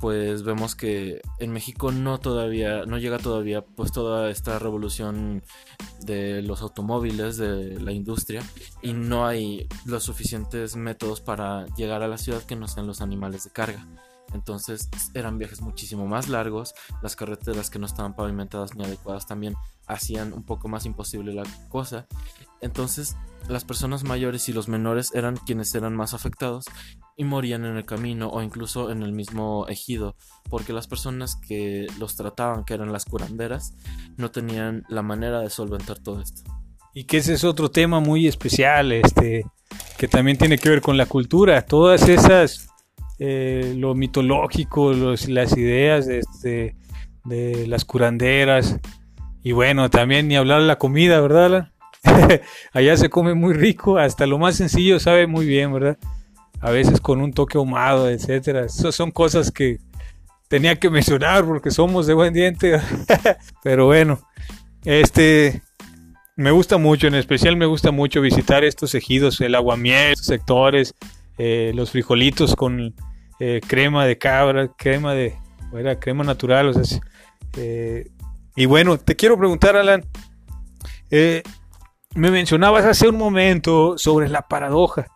pues 0.00 0.42
vemos 0.42 0.74
que 0.74 1.20
en 1.38 1.52
México 1.52 1.92
no 1.92 2.18
todavía 2.18 2.84
no 2.86 2.98
llega 2.98 3.18
todavía 3.18 3.64
pues 3.64 3.92
toda 3.92 4.30
esta 4.30 4.58
revolución 4.58 5.44
de 6.00 6.42
los 6.42 6.60
automóviles 6.60 7.36
de 7.36 7.78
la 7.78 7.92
industria 7.92 8.42
y 8.82 8.94
no 8.94 9.26
hay 9.26 9.68
los 9.84 10.02
suficientes 10.02 10.74
métodos 10.74 11.20
para 11.20 11.66
llegar 11.76 12.02
a 12.02 12.08
la 12.08 12.18
ciudad 12.18 12.42
que 12.42 12.56
no 12.56 12.66
sean 12.66 12.88
los 12.88 13.00
animales 13.00 13.44
de 13.44 13.50
carga. 13.50 13.86
Entonces 14.34 14.88
eran 15.14 15.38
viajes 15.38 15.60
muchísimo 15.60 16.06
más 16.06 16.28
largos, 16.28 16.74
las 17.02 17.16
carreteras 17.16 17.70
que 17.70 17.78
no 17.78 17.86
estaban 17.86 18.14
pavimentadas 18.14 18.74
ni 18.74 18.84
adecuadas 18.84 19.26
también 19.26 19.54
hacían 19.86 20.32
un 20.32 20.44
poco 20.44 20.68
más 20.68 20.86
imposible 20.86 21.34
la 21.34 21.44
cosa. 21.68 22.06
Entonces 22.60 23.16
las 23.48 23.64
personas 23.64 24.04
mayores 24.04 24.48
y 24.48 24.52
los 24.52 24.68
menores 24.68 25.14
eran 25.14 25.36
quienes 25.36 25.74
eran 25.74 25.96
más 25.96 26.14
afectados 26.14 26.66
y 27.16 27.24
morían 27.24 27.64
en 27.64 27.76
el 27.76 27.84
camino 27.84 28.28
o 28.28 28.42
incluso 28.42 28.90
en 28.90 29.02
el 29.02 29.12
mismo 29.12 29.66
ejido, 29.68 30.16
porque 30.48 30.72
las 30.72 30.86
personas 30.86 31.36
que 31.36 31.86
los 31.98 32.16
trataban, 32.16 32.64
que 32.64 32.74
eran 32.74 32.92
las 32.92 33.04
curanderas, 33.04 33.74
no 34.16 34.30
tenían 34.30 34.84
la 34.88 35.02
manera 35.02 35.40
de 35.40 35.50
solventar 35.50 35.98
todo 35.98 36.20
esto. 36.20 36.42
Y 36.94 37.04
que 37.04 37.18
ese 37.18 37.34
es 37.34 37.44
otro 37.44 37.70
tema 37.70 38.00
muy 38.00 38.26
especial, 38.26 38.92
este, 38.92 39.44
que 39.98 40.08
también 40.08 40.38
tiene 40.38 40.58
que 40.58 40.68
ver 40.68 40.80
con 40.82 40.96
la 40.96 41.06
cultura, 41.06 41.62
todas 41.62 42.08
esas, 42.08 42.68
eh, 43.24 43.74
lo 43.76 43.94
mitológico, 43.94 44.92
las 44.92 45.56
ideas 45.56 46.08
de, 46.08 46.18
este, 46.18 46.74
de 47.24 47.68
las 47.68 47.84
curanderas, 47.84 48.80
Y 49.44 49.52
bueno, 49.52 49.90
también 49.90 50.26
ni 50.26 50.34
hablar 50.34 50.60
de 50.60 50.66
la 50.66 50.78
comida, 50.78 51.20
¿verdad? 51.20 51.70
Allá 52.72 52.96
se 52.96 53.10
come 53.10 53.34
muy 53.34 53.54
rico, 53.54 53.96
hasta 53.96 54.26
lo 54.26 54.40
más 54.40 54.56
sencillo 54.56 54.98
sabe 54.98 55.28
muy 55.28 55.46
bien, 55.46 55.72
¿verdad? 55.72 55.98
A 56.60 56.72
veces 56.72 57.00
con 57.00 57.20
un 57.20 57.32
toque 57.32 57.58
ahumado, 57.58 58.10
etcétera. 58.10 58.64
Esas 58.64 58.96
son 58.96 59.12
cosas 59.12 59.52
que 59.52 59.78
tenía 60.48 60.74
que 60.74 60.90
mencionar 60.90 61.44
porque 61.44 61.70
somos 61.70 62.08
de 62.08 62.14
buen 62.14 62.34
diente. 62.34 62.80
Pero 63.62 63.86
bueno, 63.86 64.18
este 64.84 65.62
me 66.34 66.50
gusta 66.50 66.76
mucho, 66.76 67.06
en 67.06 67.14
especial 67.14 67.56
me 67.56 67.66
gusta 67.66 67.92
mucho 67.92 68.20
visitar 68.20 68.64
estos 68.64 68.96
ejidos, 68.96 69.40
el 69.40 69.54
aguamiel, 69.54 70.16
sectores, 70.16 70.96
eh, 71.38 71.70
los 71.72 71.92
frijolitos 71.92 72.56
con 72.56 72.96
eh, 73.40 73.60
crema 73.66 74.06
de 74.06 74.18
cabra, 74.18 74.68
crema 74.68 75.14
de, 75.14 75.36
era 75.74 75.98
crema 75.98 76.24
natural, 76.24 76.68
o 76.68 76.84
sea, 76.84 77.00
eh, 77.56 78.10
y 78.56 78.66
bueno, 78.66 78.98
te 78.98 79.16
quiero 79.16 79.38
preguntar, 79.38 79.76
Alan, 79.76 80.04
me 81.10 82.30
mencionabas 82.30 82.84
hace 82.84 83.08
un 83.08 83.16
momento 83.16 83.96
sobre 83.96 84.28
la 84.28 84.42
paradoja. 84.42 85.06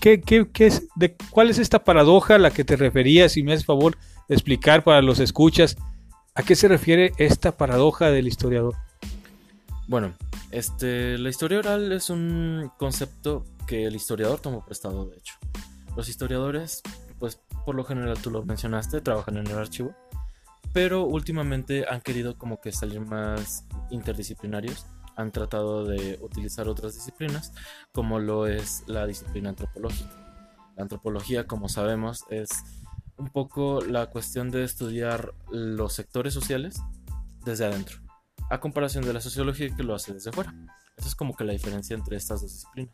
¿qué, 0.00 0.46
es, 0.58 0.86
de, 0.96 1.16
¿Cuál 1.30 1.50
es 1.50 1.58
esta 1.58 1.84
paradoja 1.84 2.34
a 2.36 2.38
la 2.38 2.50
que 2.50 2.64
te 2.64 2.76
referías? 2.76 3.32
Si 3.32 3.42
me 3.42 3.52
haces 3.52 3.64
favor 3.64 3.96
de 4.28 4.34
explicar 4.34 4.84
para 4.84 5.02
los 5.02 5.18
escuchas, 5.20 5.76
¿a 6.34 6.42
qué 6.42 6.54
se 6.54 6.68
refiere 6.68 7.12
esta 7.18 7.52
paradoja 7.52 8.10
del 8.10 8.28
historiador? 8.28 8.74
Bueno, 9.86 10.14
este, 10.50 11.18
la 11.18 11.28
historia 11.28 11.58
oral 11.58 11.92
es 11.92 12.10
un 12.10 12.70
concepto 12.78 13.44
que 13.66 13.84
el 13.84 13.96
historiador 13.96 14.40
tomó 14.40 14.64
prestado, 14.64 15.06
de 15.06 15.18
hecho. 15.18 15.34
Los 15.96 16.08
historiadores, 16.08 16.82
pues 17.18 17.40
por 17.64 17.74
lo 17.74 17.84
general 17.84 18.18
tú 18.18 18.30
lo 18.30 18.44
mencionaste, 18.44 19.00
trabajan 19.00 19.36
en 19.36 19.46
el 19.46 19.58
archivo, 19.58 19.94
pero 20.72 21.04
últimamente 21.04 21.86
han 21.88 22.00
querido 22.00 22.36
como 22.36 22.60
que 22.60 22.72
salir 22.72 23.00
más 23.00 23.64
interdisciplinarios 23.90 24.86
han 25.16 25.32
tratado 25.32 25.84
de 25.84 26.18
utilizar 26.20 26.68
otras 26.68 26.94
disciplinas, 26.94 27.52
como 27.92 28.18
lo 28.18 28.46
es 28.46 28.84
la 28.86 29.06
disciplina 29.06 29.50
antropológica. 29.50 30.10
La 30.76 30.82
antropología, 30.82 31.46
como 31.46 31.68
sabemos, 31.68 32.24
es 32.30 32.50
un 33.16 33.28
poco 33.28 33.80
la 33.80 34.06
cuestión 34.06 34.50
de 34.50 34.64
estudiar 34.64 35.34
los 35.50 35.92
sectores 35.92 36.34
sociales 36.34 36.80
desde 37.44 37.66
adentro, 37.66 37.98
a 38.50 38.60
comparación 38.60 39.04
de 39.04 39.12
la 39.12 39.20
sociología 39.20 39.74
que 39.74 39.84
lo 39.84 39.94
hace 39.94 40.12
desde 40.12 40.32
fuera. 40.32 40.52
Esa 40.96 41.08
es 41.08 41.14
como 41.14 41.34
que 41.34 41.44
la 41.44 41.52
diferencia 41.52 41.94
entre 41.94 42.16
estas 42.16 42.40
dos 42.40 42.52
disciplinas. 42.52 42.92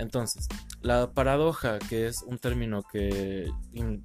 Entonces, 0.00 0.48
la 0.80 1.12
paradoja, 1.12 1.78
que 1.78 2.06
es 2.06 2.22
un 2.22 2.38
término 2.38 2.82
que 2.82 3.50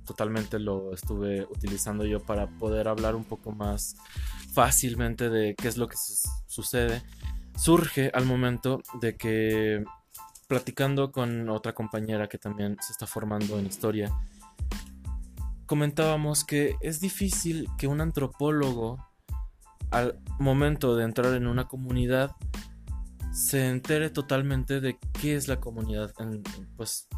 totalmente 0.06 0.60
lo 0.60 0.94
estuve 0.94 1.46
utilizando 1.46 2.06
yo 2.06 2.20
para 2.20 2.48
poder 2.48 2.88
hablar 2.88 3.16
un 3.16 3.24
poco 3.24 3.52
más 3.52 3.96
fácilmente 4.54 5.30
de 5.30 5.56
qué 5.56 5.68
es 5.68 5.78
lo 5.78 5.88
que 5.88 5.98
sucede, 6.48 7.02
surge 7.58 8.12
al 8.14 8.26
momento 8.26 8.82
de 9.02 9.16
que 9.16 9.84
platicando 10.48 11.12
con 11.12 11.50
otra 11.50 11.74
compañera 11.74 12.28
que 12.28 12.38
también 12.38 12.78
se 12.82 12.92
está 12.92 13.08
formando 13.08 13.58
en 13.58 13.66
historia, 13.66 14.12
comentábamos 15.66 16.44
que 16.44 16.76
es 16.82 17.00
difícil 17.00 17.70
que 17.78 17.88
un 17.88 18.02
antropólogo 18.02 19.04
al 19.92 20.20
momento 20.40 20.96
de 20.96 21.06
entrar 21.06 21.34
en 21.36 21.48
una 21.48 21.68
comunidad 21.68 22.32
se 23.36 23.68
entere 23.68 24.10
totalmente 24.10 24.80
de 24.80 24.98
qué 25.20 25.36
es 25.36 25.50
la 25.50 25.60
comunidad 25.60 26.14
pues 26.78 27.10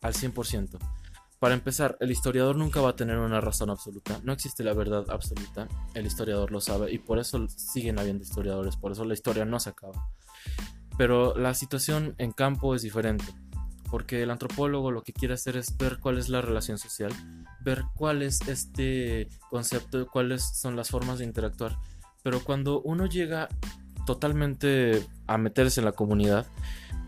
al 0.00 0.14
100%. 0.14 0.78
Para 1.40 1.54
empezar, 1.54 1.96
el 2.00 2.12
historiador 2.12 2.54
nunca 2.54 2.80
va 2.80 2.90
a 2.90 2.96
tener 2.96 3.18
una 3.18 3.40
razón 3.40 3.70
absoluta. 3.70 4.20
No 4.22 4.32
existe 4.32 4.62
la 4.62 4.72
verdad 4.72 5.04
absoluta. 5.10 5.66
El 5.94 6.06
historiador 6.06 6.52
lo 6.52 6.60
sabe 6.60 6.92
y 6.92 6.98
por 6.98 7.18
eso 7.18 7.44
siguen 7.48 7.98
habiendo 7.98 8.22
historiadores. 8.22 8.76
Por 8.76 8.92
eso 8.92 9.04
la 9.04 9.14
historia 9.14 9.44
no 9.44 9.58
se 9.58 9.70
acaba. 9.70 10.08
Pero 10.96 11.36
la 11.36 11.54
situación 11.54 12.14
en 12.18 12.30
campo 12.30 12.76
es 12.76 12.82
diferente. 12.82 13.24
Porque 13.90 14.22
el 14.22 14.30
antropólogo 14.30 14.92
lo 14.92 15.02
que 15.02 15.12
quiere 15.12 15.34
hacer 15.34 15.56
es 15.56 15.76
ver 15.76 15.98
cuál 15.98 16.18
es 16.18 16.28
la 16.28 16.40
relación 16.40 16.78
social, 16.78 17.12
ver 17.62 17.82
cuál 17.96 18.22
es 18.22 18.40
este 18.46 19.28
concepto, 19.50 20.06
cuáles 20.06 20.56
son 20.56 20.76
las 20.76 20.88
formas 20.88 21.18
de 21.18 21.24
interactuar. 21.24 21.76
Pero 22.22 22.42
cuando 22.44 22.80
uno 22.80 23.06
llega 23.06 23.48
totalmente 24.04 25.06
a 25.26 25.38
meterse 25.38 25.80
en 25.80 25.86
la 25.86 25.92
comunidad, 25.92 26.46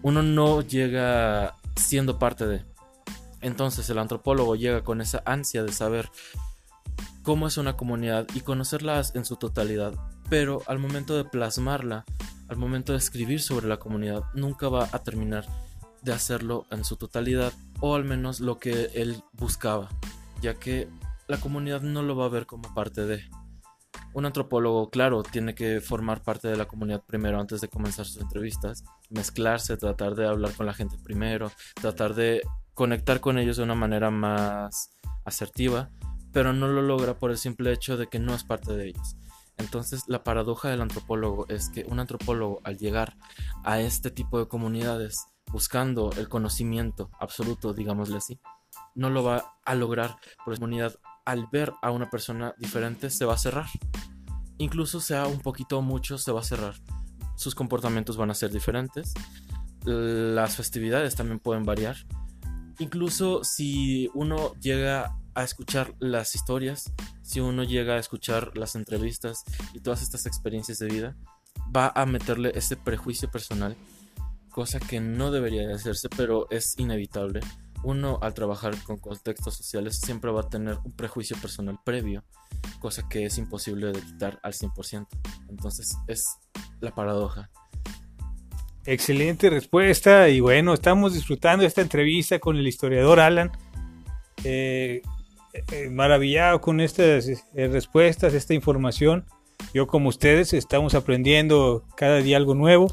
uno 0.02 0.22
no 0.22 0.62
llega 0.62 1.56
siendo 1.76 2.18
parte 2.18 2.46
de 2.46 2.76
entonces 3.46 3.88
el 3.90 3.98
antropólogo 3.98 4.56
llega 4.56 4.82
con 4.82 5.00
esa 5.00 5.22
ansia 5.24 5.62
de 5.62 5.72
saber 5.72 6.10
cómo 7.22 7.46
es 7.46 7.58
una 7.58 7.76
comunidad 7.76 8.26
y 8.34 8.40
conocerla 8.40 9.02
en 9.14 9.24
su 9.24 9.36
totalidad, 9.36 9.94
pero 10.28 10.62
al 10.66 10.78
momento 10.78 11.16
de 11.16 11.24
plasmarla, 11.24 12.04
al 12.48 12.56
momento 12.56 12.92
de 12.92 12.98
escribir 12.98 13.40
sobre 13.40 13.68
la 13.68 13.78
comunidad, 13.78 14.24
nunca 14.34 14.68
va 14.68 14.88
a 14.90 14.98
terminar 15.00 15.46
de 16.02 16.12
hacerlo 16.12 16.66
en 16.70 16.84
su 16.84 16.96
totalidad, 16.96 17.52
o 17.80 17.94
al 17.94 18.04
menos 18.04 18.40
lo 18.40 18.58
que 18.58 18.90
él 18.94 19.22
buscaba, 19.32 19.90
ya 20.40 20.54
que 20.54 20.88
la 21.28 21.38
comunidad 21.38 21.82
no 21.82 22.02
lo 22.02 22.16
va 22.16 22.26
a 22.26 22.30
ver 22.30 22.46
como 22.46 22.74
parte 22.74 23.06
de. 23.06 23.24
Un 24.16 24.24
antropólogo, 24.24 24.88
claro, 24.88 25.22
tiene 25.22 25.54
que 25.54 25.82
formar 25.82 26.22
parte 26.22 26.48
de 26.48 26.56
la 26.56 26.64
comunidad 26.64 27.04
primero 27.04 27.38
antes 27.38 27.60
de 27.60 27.68
comenzar 27.68 28.06
sus 28.06 28.22
entrevistas, 28.22 28.82
mezclarse, 29.10 29.76
tratar 29.76 30.14
de 30.14 30.26
hablar 30.26 30.54
con 30.54 30.64
la 30.64 30.72
gente 30.72 30.96
primero, 30.96 31.52
tratar 31.74 32.14
de 32.14 32.40
conectar 32.72 33.20
con 33.20 33.36
ellos 33.36 33.58
de 33.58 33.64
una 33.64 33.74
manera 33.74 34.10
más 34.10 34.88
asertiva, 35.26 35.90
pero 36.32 36.54
no 36.54 36.66
lo 36.66 36.80
logra 36.80 37.18
por 37.18 37.30
el 37.30 37.36
simple 37.36 37.70
hecho 37.74 37.98
de 37.98 38.06
que 38.06 38.18
no 38.18 38.34
es 38.34 38.42
parte 38.42 38.74
de 38.74 38.86
ellos. 38.88 39.16
Entonces 39.58 40.04
la 40.06 40.24
paradoja 40.24 40.70
del 40.70 40.80
antropólogo 40.80 41.44
es 41.50 41.68
que 41.68 41.84
un 41.86 42.00
antropólogo 42.00 42.62
al 42.64 42.78
llegar 42.78 43.18
a 43.64 43.80
este 43.80 44.10
tipo 44.10 44.38
de 44.38 44.48
comunidades 44.48 45.26
buscando 45.52 46.10
el 46.16 46.30
conocimiento 46.30 47.10
absoluto, 47.20 47.74
digámosle 47.74 48.16
así, 48.16 48.40
no 48.94 49.10
lo 49.10 49.22
va 49.22 49.58
a 49.62 49.74
lograr 49.74 50.16
por 50.42 50.54
la 50.54 50.58
comunidad 50.58 50.98
al 51.26 51.46
ver 51.52 51.72
a 51.82 51.90
una 51.90 52.08
persona 52.08 52.54
diferente 52.58 53.10
se 53.10 53.26
va 53.26 53.34
a 53.34 53.38
cerrar. 53.38 53.66
Incluso 54.58 55.00
sea 55.00 55.26
un 55.26 55.40
poquito 55.40 55.78
o 55.78 55.82
mucho 55.82 56.16
se 56.16 56.32
va 56.32 56.40
a 56.40 56.44
cerrar. 56.44 56.74
Sus 57.36 57.54
comportamientos 57.54 58.16
van 58.16 58.30
a 58.30 58.34
ser 58.34 58.50
diferentes. 58.50 59.12
Las 59.84 60.56
festividades 60.56 61.14
también 61.14 61.38
pueden 61.38 61.64
variar 61.64 61.96
incluso 62.78 63.44
si 63.44 64.10
uno 64.14 64.54
llega 64.60 65.16
a 65.34 65.44
escuchar 65.44 65.94
las 65.98 66.34
historias, 66.34 66.92
si 67.22 67.40
uno 67.40 67.64
llega 67.64 67.94
a 67.94 67.98
escuchar 67.98 68.56
las 68.56 68.74
entrevistas 68.74 69.44
y 69.74 69.80
todas 69.80 70.02
estas 70.02 70.26
experiencias 70.26 70.78
de 70.78 70.86
vida, 70.86 71.16
va 71.74 71.92
a 71.94 72.06
meterle 72.06 72.52
ese 72.54 72.76
prejuicio 72.76 73.30
personal, 73.30 73.76
cosa 74.50 74.78
que 74.80 75.00
no 75.00 75.30
debería 75.30 75.66
de 75.66 75.74
hacerse, 75.74 76.08
pero 76.08 76.48
es 76.50 76.74
inevitable. 76.78 77.40
Uno 77.86 78.18
al 78.20 78.34
trabajar 78.34 78.74
con 78.82 78.96
contextos 78.96 79.54
sociales 79.54 80.00
siempre 80.04 80.32
va 80.32 80.40
a 80.40 80.48
tener 80.48 80.76
un 80.84 80.90
prejuicio 80.90 81.36
personal 81.36 81.78
previo, 81.84 82.24
cosa 82.80 83.08
que 83.08 83.26
es 83.26 83.38
imposible 83.38 83.92
de 83.92 84.00
quitar 84.00 84.40
al 84.42 84.54
100%. 84.54 85.06
Entonces 85.48 85.96
es 86.08 86.24
la 86.80 86.92
paradoja. 86.92 87.48
Excelente 88.86 89.50
respuesta 89.50 90.28
y 90.28 90.40
bueno, 90.40 90.74
estamos 90.74 91.14
disfrutando 91.14 91.64
esta 91.64 91.80
entrevista 91.80 92.40
con 92.40 92.56
el 92.56 92.66
historiador 92.66 93.20
Alan. 93.20 93.52
Eh, 94.42 95.02
eh, 95.70 95.88
maravillado 95.88 96.60
con 96.60 96.80
estas 96.80 97.28
eh, 97.28 97.44
respuestas, 97.68 98.34
esta 98.34 98.52
información. 98.52 99.26
Yo 99.72 99.86
como 99.86 100.08
ustedes 100.08 100.54
estamos 100.54 100.96
aprendiendo 100.96 101.84
cada 101.96 102.16
día 102.16 102.36
algo 102.36 102.56
nuevo 102.56 102.88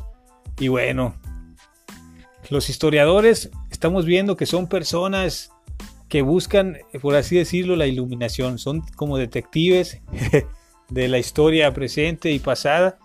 y 0.60 0.68
bueno, 0.68 1.16
los 2.52 2.70
historiadores 2.70 3.50
estamos 3.84 4.06
viendo 4.06 4.38
que 4.38 4.46
son 4.46 4.68
personas 4.68 5.52
que 6.08 6.22
buscan, 6.22 6.78
por 7.02 7.16
así 7.16 7.36
decirlo, 7.36 7.76
la 7.76 7.86
iluminación. 7.86 8.58
Son 8.58 8.80
como 8.96 9.18
detectives 9.18 10.02
de 10.90 11.08
la 11.10 11.18
historia 11.18 11.74
presente 11.74 12.32
y 12.32 12.40
pasada. 12.40 12.98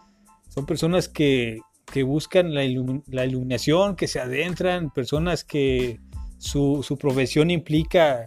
Son 0.48 0.66
personas 0.66 1.08
que 1.08 1.58
que 1.92 2.04
buscan 2.04 2.54
la, 2.54 2.64
iluminación, 2.64 3.96
que 3.96 4.06
se 4.06 4.20
adentran, 4.20 4.90
personas 4.90 5.42
que 5.42 5.98
su, 6.38 6.96
profesión 7.00 7.50
implica 7.50 8.26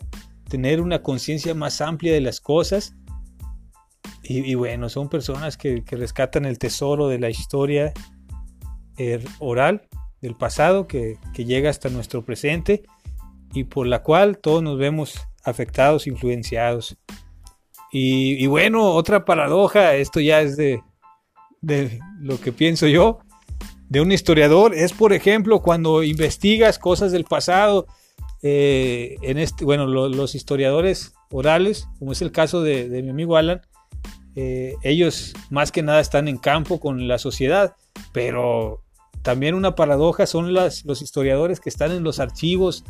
tener 0.49 0.81
una 0.81 1.01
conciencia 1.01 1.55
más 1.55 1.79
amplia 1.79 2.11
de 2.11 2.19
las 2.19 2.41
cosas. 2.41 2.95
Y, 4.23 4.55
bueno, 4.55 4.89
son 4.89 5.07
personas 5.07 5.55
que, 5.55 5.85
rescatan 5.89 6.43
el 6.43 6.57
tesoro 6.57 7.07
de 7.07 7.19
la 7.19 7.29
historia 7.29 7.93
er, 8.97 9.23
oral 9.39 9.87
del 10.21 10.35
pasado 10.35 10.87
que, 10.87 11.17
llega 11.35 11.69
hasta 11.69 11.89
nuestro 11.89 12.23
presente 12.23 12.83
y 13.53 13.65
por 13.65 13.87
la 13.87 14.03
cual 14.03 14.37
todos 14.37 14.61
nos 14.63 14.77
vemos 14.77 15.19
afectados, 15.43 16.07
influenciados. 16.07 16.97
Y, 17.91 18.45
bueno, 18.47 18.91
otra 18.93 19.25
paradoja, 19.25 19.95
esto 19.95 20.21
ya 20.21 20.39
es 20.41 20.55
de, 20.55 20.81
de 21.59 21.99
lo 22.19 22.39
que 22.39 22.53
pienso 22.53 22.87
yo, 22.87 23.19
de 23.91 23.99
un 23.99 24.13
historiador 24.13 24.73
es, 24.73 24.93
por 24.93 25.11
ejemplo, 25.11 25.61
cuando 25.61 26.01
investigas 26.01 26.79
cosas 26.79 27.11
del 27.11 27.25
pasado, 27.25 27.87
eh, 28.41 29.17
en 29.21 29.37
este, 29.37 29.65
bueno, 29.65 29.85
los 29.85 30.33
historiadores 30.33 31.13
orales, 31.29 31.89
como 31.99 32.13
es 32.13 32.21
el 32.21 32.31
caso 32.31 32.63
de, 32.63 32.87
mi 33.03 33.09
amigo 33.09 33.35
Alan, 33.35 33.61
eh, 34.35 34.75
ellos 34.83 35.33
más 35.49 35.73
que 35.73 35.83
nada 35.83 35.99
están 35.99 36.29
en 36.29 36.37
campo 36.37 36.79
con 36.79 37.09
la 37.09 37.17
sociedad, 37.17 37.75
pero 38.13 38.81
también 39.21 39.55
una 39.55 39.75
paradoja 39.75 40.25
son 40.25 40.53
los 40.53 41.01
historiadores 41.01 41.59
que 41.59 41.69
están 41.69 41.91
en 41.91 42.03
los 42.03 42.19
archivos. 42.19 42.83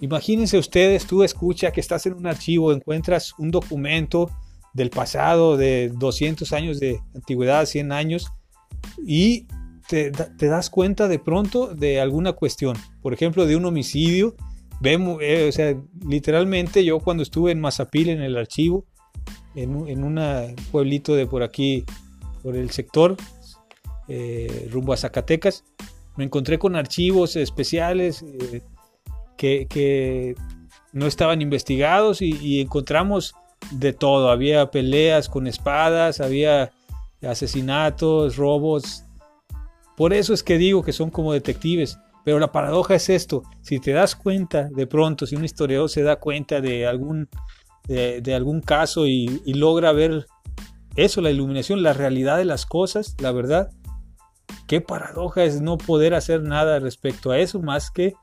Imagínense 0.00 0.58
ustedes, 0.58 1.06
tú 1.06 1.22
escucha 1.22 1.72
que 1.72 1.80
estás 1.80 2.06
en 2.06 2.14
un 2.14 2.26
archivo, 2.26 2.72
encuentras 2.72 3.34
un 3.38 3.50
documento 3.50 4.30
del 4.72 4.90
pasado 4.90 5.56
de 5.56 5.90
200 5.94 6.52
años 6.52 6.80
de 6.80 7.00
antigüedad, 7.14 7.64
100 7.64 7.92
años, 7.92 8.30
y 9.06 9.46
te, 9.88 10.10
das 10.10 10.70
cuenta 10.70 11.08
de 11.08 11.18
pronto 11.18 11.74
de 11.74 12.00
alguna 12.00 12.32
cuestión, 12.32 12.76
por 13.02 13.12
ejemplo, 13.12 13.46
de 13.46 13.56
un 13.56 13.64
homicidio. 13.64 14.34
Vemos, 14.80 15.18
eh, 15.22 15.48
o 15.48 15.52
sea, 15.52 15.76
literalmente 16.06 16.84
yo 16.84 16.98
cuando 17.00 17.22
estuve 17.22 17.52
en 17.52 17.60
Mazapil 17.60 18.08
en 18.10 18.22
el 18.22 18.36
archivo, 18.36 18.86
en, 19.54 20.04
un 20.04 20.56
pueblito 20.72 21.14
de 21.14 21.26
por 21.26 21.42
aquí, 21.42 21.84
por 22.42 22.56
el 22.56 22.70
sector, 22.70 23.16
eh, 24.08 24.68
rumbo 24.70 24.92
a 24.92 24.96
Zacatecas, 24.96 25.64
me 26.16 26.24
encontré 26.24 26.58
con 26.58 26.76
archivos 26.76 27.36
especiales 27.36 28.22
eh, 28.22 28.62
que, 29.36 30.34
no 30.92 31.06
estaban 31.06 31.42
investigados 31.42 32.22
y, 32.22 32.60
encontramos 32.60 33.34
de 33.72 33.92
todo. 33.92 34.30
Había 34.30 34.70
peleas 34.70 35.28
con 35.28 35.48
espadas, 35.48 36.20
había 36.20 36.70
asesinatos, 37.20 38.36
robos. 38.36 39.04
Por 39.96 40.12
eso 40.12 40.32
es 40.32 40.44
que 40.44 40.56
digo 40.56 40.84
que 40.84 40.92
son 40.92 41.10
como 41.10 41.32
detectives. 41.32 41.98
Pero 42.24 42.38
la 42.38 42.52
paradoja 42.52 42.94
es 42.94 43.10
esto, 43.10 43.42
si 43.60 43.80
te 43.80 43.92
das 43.92 44.16
cuenta 44.16 44.70
de 44.70 44.86
pronto, 44.86 45.26
si 45.26 45.36
un 45.36 45.44
historiador 45.44 45.90
se 45.90 46.02
da 46.02 46.16
cuenta 46.16 46.62
de 46.62 46.86
algún 46.86 47.28
de, 47.86 48.34
algún 48.34 48.60
caso 48.60 49.06
y, 49.06 49.40
logra 49.46 49.92
ver 49.92 50.26
eso, 50.96 51.20
la 51.20 51.30
iluminación, 51.30 51.82
la 51.82 51.92
realidad 51.92 52.38
de 52.38 52.44
las 52.44 52.66
cosas, 52.66 53.16
la 53.20 53.32
verdad. 53.32 53.70
Qué 54.66 54.80
paradoja 54.80 55.44
es 55.44 55.60
no 55.60 55.76
poder 55.76 56.14
hacer 56.14 56.42
nada 56.42 56.78
respecto 56.78 57.30
a 57.30 57.38
eso 57.38 57.60
más 57.60 57.90
que 57.90 58.14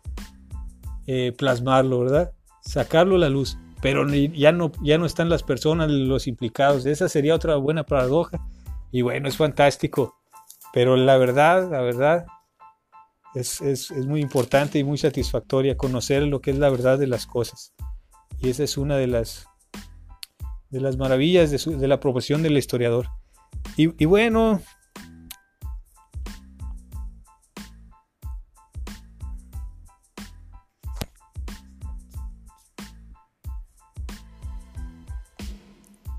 eh, 1.08 1.34
plasmarlo, 1.38 1.99
¿verdad? 1.99 2.32
Sacarlo 2.62 3.15
a 3.15 3.19
la 3.19 3.30
luz. 3.30 3.58
Pero 3.82 4.08
ya 4.08 4.51
no, 4.51 4.71
ya 4.84 4.97
no 4.97 5.06
están 5.06 5.30
las 5.30 5.43
personas, 5.43 5.89
los 5.89 6.27
implicados. 6.27 6.86
Esa 6.86 7.10
sería 7.10 7.36
otra 7.36 7.56
buena 7.56 7.84
paradoja. 7.84 8.39
Y 8.91 9.01
bueno, 9.01 9.27
es 9.27 9.38
fantástico. 9.38 10.15
Pero 10.73 10.95
la 10.95 11.17
verdad, 11.17 11.69
la 11.71 11.82
verdad, 11.82 12.25
es, 13.34 13.62
es, 13.62 13.89
es 13.91 14.06
muy 14.06 14.21
importante 14.21 14.77
y 14.77 14.84
muy 14.84 14.97
satisfactoria 14.97 15.77
conocer 15.77 16.23
lo 16.23 16.41
que 16.41 16.51
es 16.51 16.60
la 16.60 16.69
verdad 16.69 16.99
de 16.99 17.08
las 17.08 17.25
cosas. 17.25 17.73
Y 18.39 18.49
esa 18.49 18.63
es 18.63 18.77
una 18.77 18.97
de 18.97 19.08
las 19.08 19.47
de 20.71 20.80
las 20.80 20.97
maravillas 20.97 21.51
de, 21.51 21.88
la 21.88 21.99
profesión 21.99 22.41
del 22.41 22.58
historiador. 22.58 23.08
Y, 23.75 24.06
bueno, 24.06 24.62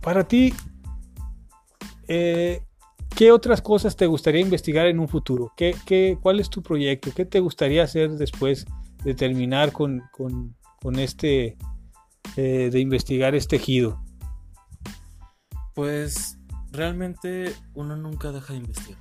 para 0.03 0.25
ti, 0.25 0.53
eh, 2.09 2.63
¿qué 3.15 3.31
otras 3.31 3.63
cosas 3.63 3.97
te 3.97 4.07
gustaría 4.07 4.41
investigar 4.41 4.87
en 4.87 4.99
un 4.99 5.09
futuro? 5.09 5.53
¿Qué, 5.57 5.75
qué, 5.87 6.19
cuál 6.21 6.41
es 6.41 6.51
tu 6.51 6.63
proyecto? 6.63 7.11
¿Qué 7.15 7.25
te 7.25 7.41
gustaría 7.41 7.85
hacer 7.85 8.11
después 8.11 8.67
de 9.05 9.15
terminar 9.15 9.73
con, 9.73 10.03
este, 10.99 11.57
eh, 12.37 12.69
de 12.71 12.81
investigar 12.81 13.35
este 13.35 13.57
ejido? 13.57 14.03
Pues 15.75 16.39
realmente 16.73 17.55
uno 17.75 17.97
nunca 17.97 18.33
deja 18.33 18.53
de 18.53 18.59
investigar. 18.59 18.99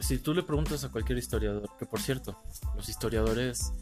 Si 0.00 0.18
tú 0.18 0.34
le 0.34 0.42
preguntas 0.42 0.82
a 0.82 0.90
cualquier 0.90 1.18
historiador, 1.18 1.68
que 1.78 1.86
por 1.86 2.00
cierto, 2.00 2.36
los 2.74 2.88
historiadores 2.88 3.72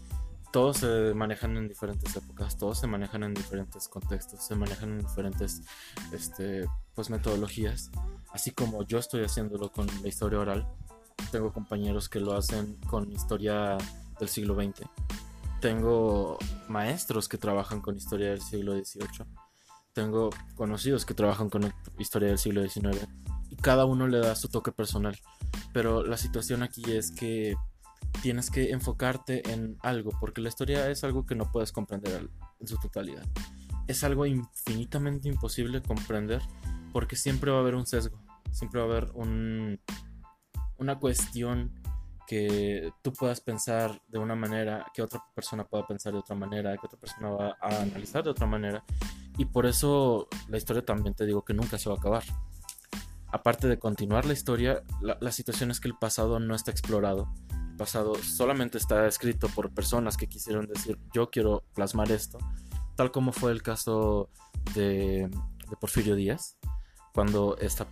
todos 0.52 0.78
se 0.78 1.14
manejan 1.14 1.56
en 1.56 1.68
diferentes 1.68 2.14
épocas, 2.16 2.56
todos 2.56 2.78
se 2.78 2.86
manejan 2.86 3.22
en 3.22 3.34
diferentes 3.34 3.88
contextos, 3.88 4.44
se 4.44 4.54
manejan 4.54 4.92
en 4.92 4.98
diferentes 4.98 5.62
este, 6.12 6.66
pues, 6.94 7.10
metodologías, 7.10 7.90
así 8.32 8.50
como 8.50 8.84
yo 8.84 8.98
estoy 8.98 9.24
haciéndolo 9.24 9.70
con 9.70 9.86
la 10.02 10.08
historia 10.08 10.40
oral. 10.40 10.66
Tengo 11.32 11.52
compañeros 11.52 12.08
que 12.08 12.20
lo 12.20 12.34
hacen 12.34 12.76
con 12.88 13.10
historia 13.12 13.76
del 14.18 14.28
siglo 14.28 14.54
XX. 14.54 14.88
Tengo 15.60 16.38
maestros 16.68 17.28
que 17.28 17.36
trabajan 17.36 17.80
con 17.80 17.96
historia 17.96 18.30
del 18.30 18.40
siglo 18.40 18.72
XVIII 18.72 19.26
tengo 19.98 20.30
conocidos 20.54 21.04
que 21.04 21.12
trabajan 21.12 21.50
con 21.50 21.74
historia 21.98 22.28
del 22.28 22.38
siglo 22.38 22.62
XIX 22.62 23.04
y 23.50 23.56
cada 23.56 23.84
uno 23.84 24.06
le 24.06 24.20
da 24.20 24.36
su 24.36 24.48
toque 24.48 24.70
personal. 24.70 25.18
Pero 25.72 26.04
la 26.04 26.16
situación 26.16 26.62
aquí 26.62 26.84
es 26.92 27.10
que 27.10 27.56
tienes 28.22 28.50
que 28.50 28.70
enfocarte 28.70 29.50
en 29.52 29.76
algo, 29.80 30.10
porque 30.20 30.40
la 30.40 30.48
historia 30.48 30.90
es 30.90 31.04
algo 31.04 31.26
que 31.26 31.34
no 31.34 31.50
puedes 31.50 31.72
comprender 31.72 32.28
en 32.60 32.66
su 32.66 32.78
totalidad. 32.78 33.24
Es 33.86 34.04
algo 34.04 34.26
infinitamente 34.26 35.28
imposible 35.28 35.82
comprender 35.82 36.42
porque 36.92 37.16
siempre 37.16 37.50
va 37.50 37.58
a 37.58 37.60
haber 37.60 37.74
un 37.74 37.86
sesgo, 37.86 38.18
siempre 38.50 38.80
va 38.80 38.86
a 38.86 38.90
haber 38.90 39.10
un, 39.14 39.80
una 40.78 40.98
cuestión 40.98 41.72
que 42.28 42.92
tú 43.00 43.14
puedas 43.14 43.40
pensar 43.40 44.02
de 44.06 44.18
una 44.18 44.34
manera, 44.34 44.84
que 44.92 45.00
otra 45.00 45.24
persona 45.34 45.64
pueda 45.64 45.86
pensar 45.86 46.12
de 46.12 46.18
otra 46.18 46.36
manera, 46.36 46.76
que 46.76 46.86
otra 46.86 46.98
persona 46.98 47.30
va 47.30 47.56
a 47.58 47.80
analizar 47.80 48.22
de 48.22 48.30
otra 48.30 48.46
manera. 48.46 48.84
Y 49.38 49.46
por 49.46 49.64
eso 49.64 50.28
la 50.48 50.58
historia 50.58 50.84
también 50.84 51.14
te 51.14 51.24
digo 51.24 51.42
que 51.42 51.54
nunca 51.54 51.78
se 51.78 51.88
va 51.88 51.94
a 51.94 51.98
acabar. 51.98 52.24
Aparte 53.32 53.66
de 53.66 53.78
continuar 53.78 54.26
la 54.26 54.34
historia, 54.34 54.82
la, 55.00 55.32
situación 55.32 55.70
es 55.70 55.80
que 55.80 55.88
el 55.88 55.94
pasado 55.94 56.38
no 56.38 56.54
está 56.54 56.70
explorado. 56.70 57.32
Pasado 57.78 58.16
solamente 58.16 58.76
está 58.76 59.06
escrito 59.06 59.48
por 59.48 59.70
personas 59.72 60.16
que 60.16 60.26
quisieron 60.26 60.66
decir 60.66 60.98
yo 61.14 61.30
quiero 61.30 61.64
plasmar 61.74 62.10
esto, 62.10 62.38
tal 62.96 63.12
como 63.12 63.30
fue 63.30 63.52
el 63.52 63.62
caso 63.62 64.28
de, 64.74 65.30
Porfirio 65.80 66.16
Díaz, 66.16 66.58
cuando 67.14 67.56
este 67.58 67.84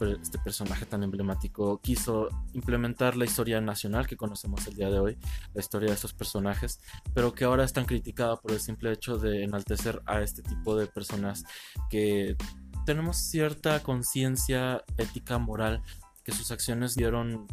personaje 0.42 0.87
tan 0.87 1.05
emblemático 1.05 1.81
quiso 1.81 2.29
implementar 2.53 3.16
la 3.16 3.25
historia 3.25 3.61
nacional 3.61 4.09
que 4.09 4.16
conocemos 4.16 4.66
el 4.66 4.75
día 4.75 4.90
de 4.90 4.99
hoy, 4.99 5.18
la 5.55 5.61
historia 5.61 5.88
de 5.88 5.94
estos 5.94 6.12
personajes, 6.12 6.81
pero 7.14 7.33
que 7.33 7.44
ahora 7.44 7.62
es 7.62 7.72
tan 7.72 7.85
criticada 7.85 8.37
por 8.37 8.51
el 8.51 8.61
simple 8.61 8.90
hecho 8.92 9.18
de 9.18 9.44
enaltecer 9.44 10.03
a 10.07 10.20
este 10.20 10.42
tipo 10.42 10.77
de 10.77 10.88
personas 10.88 11.44
que 11.88 12.37
tenemos 12.85 13.18
cierta 13.18 13.83
conciencia 13.85 14.83
ética, 14.99 15.38
moral, 15.38 15.83
que 16.25 16.33
sus 16.33 16.51
acciones 16.51 16.96
dieron 16.96 17.46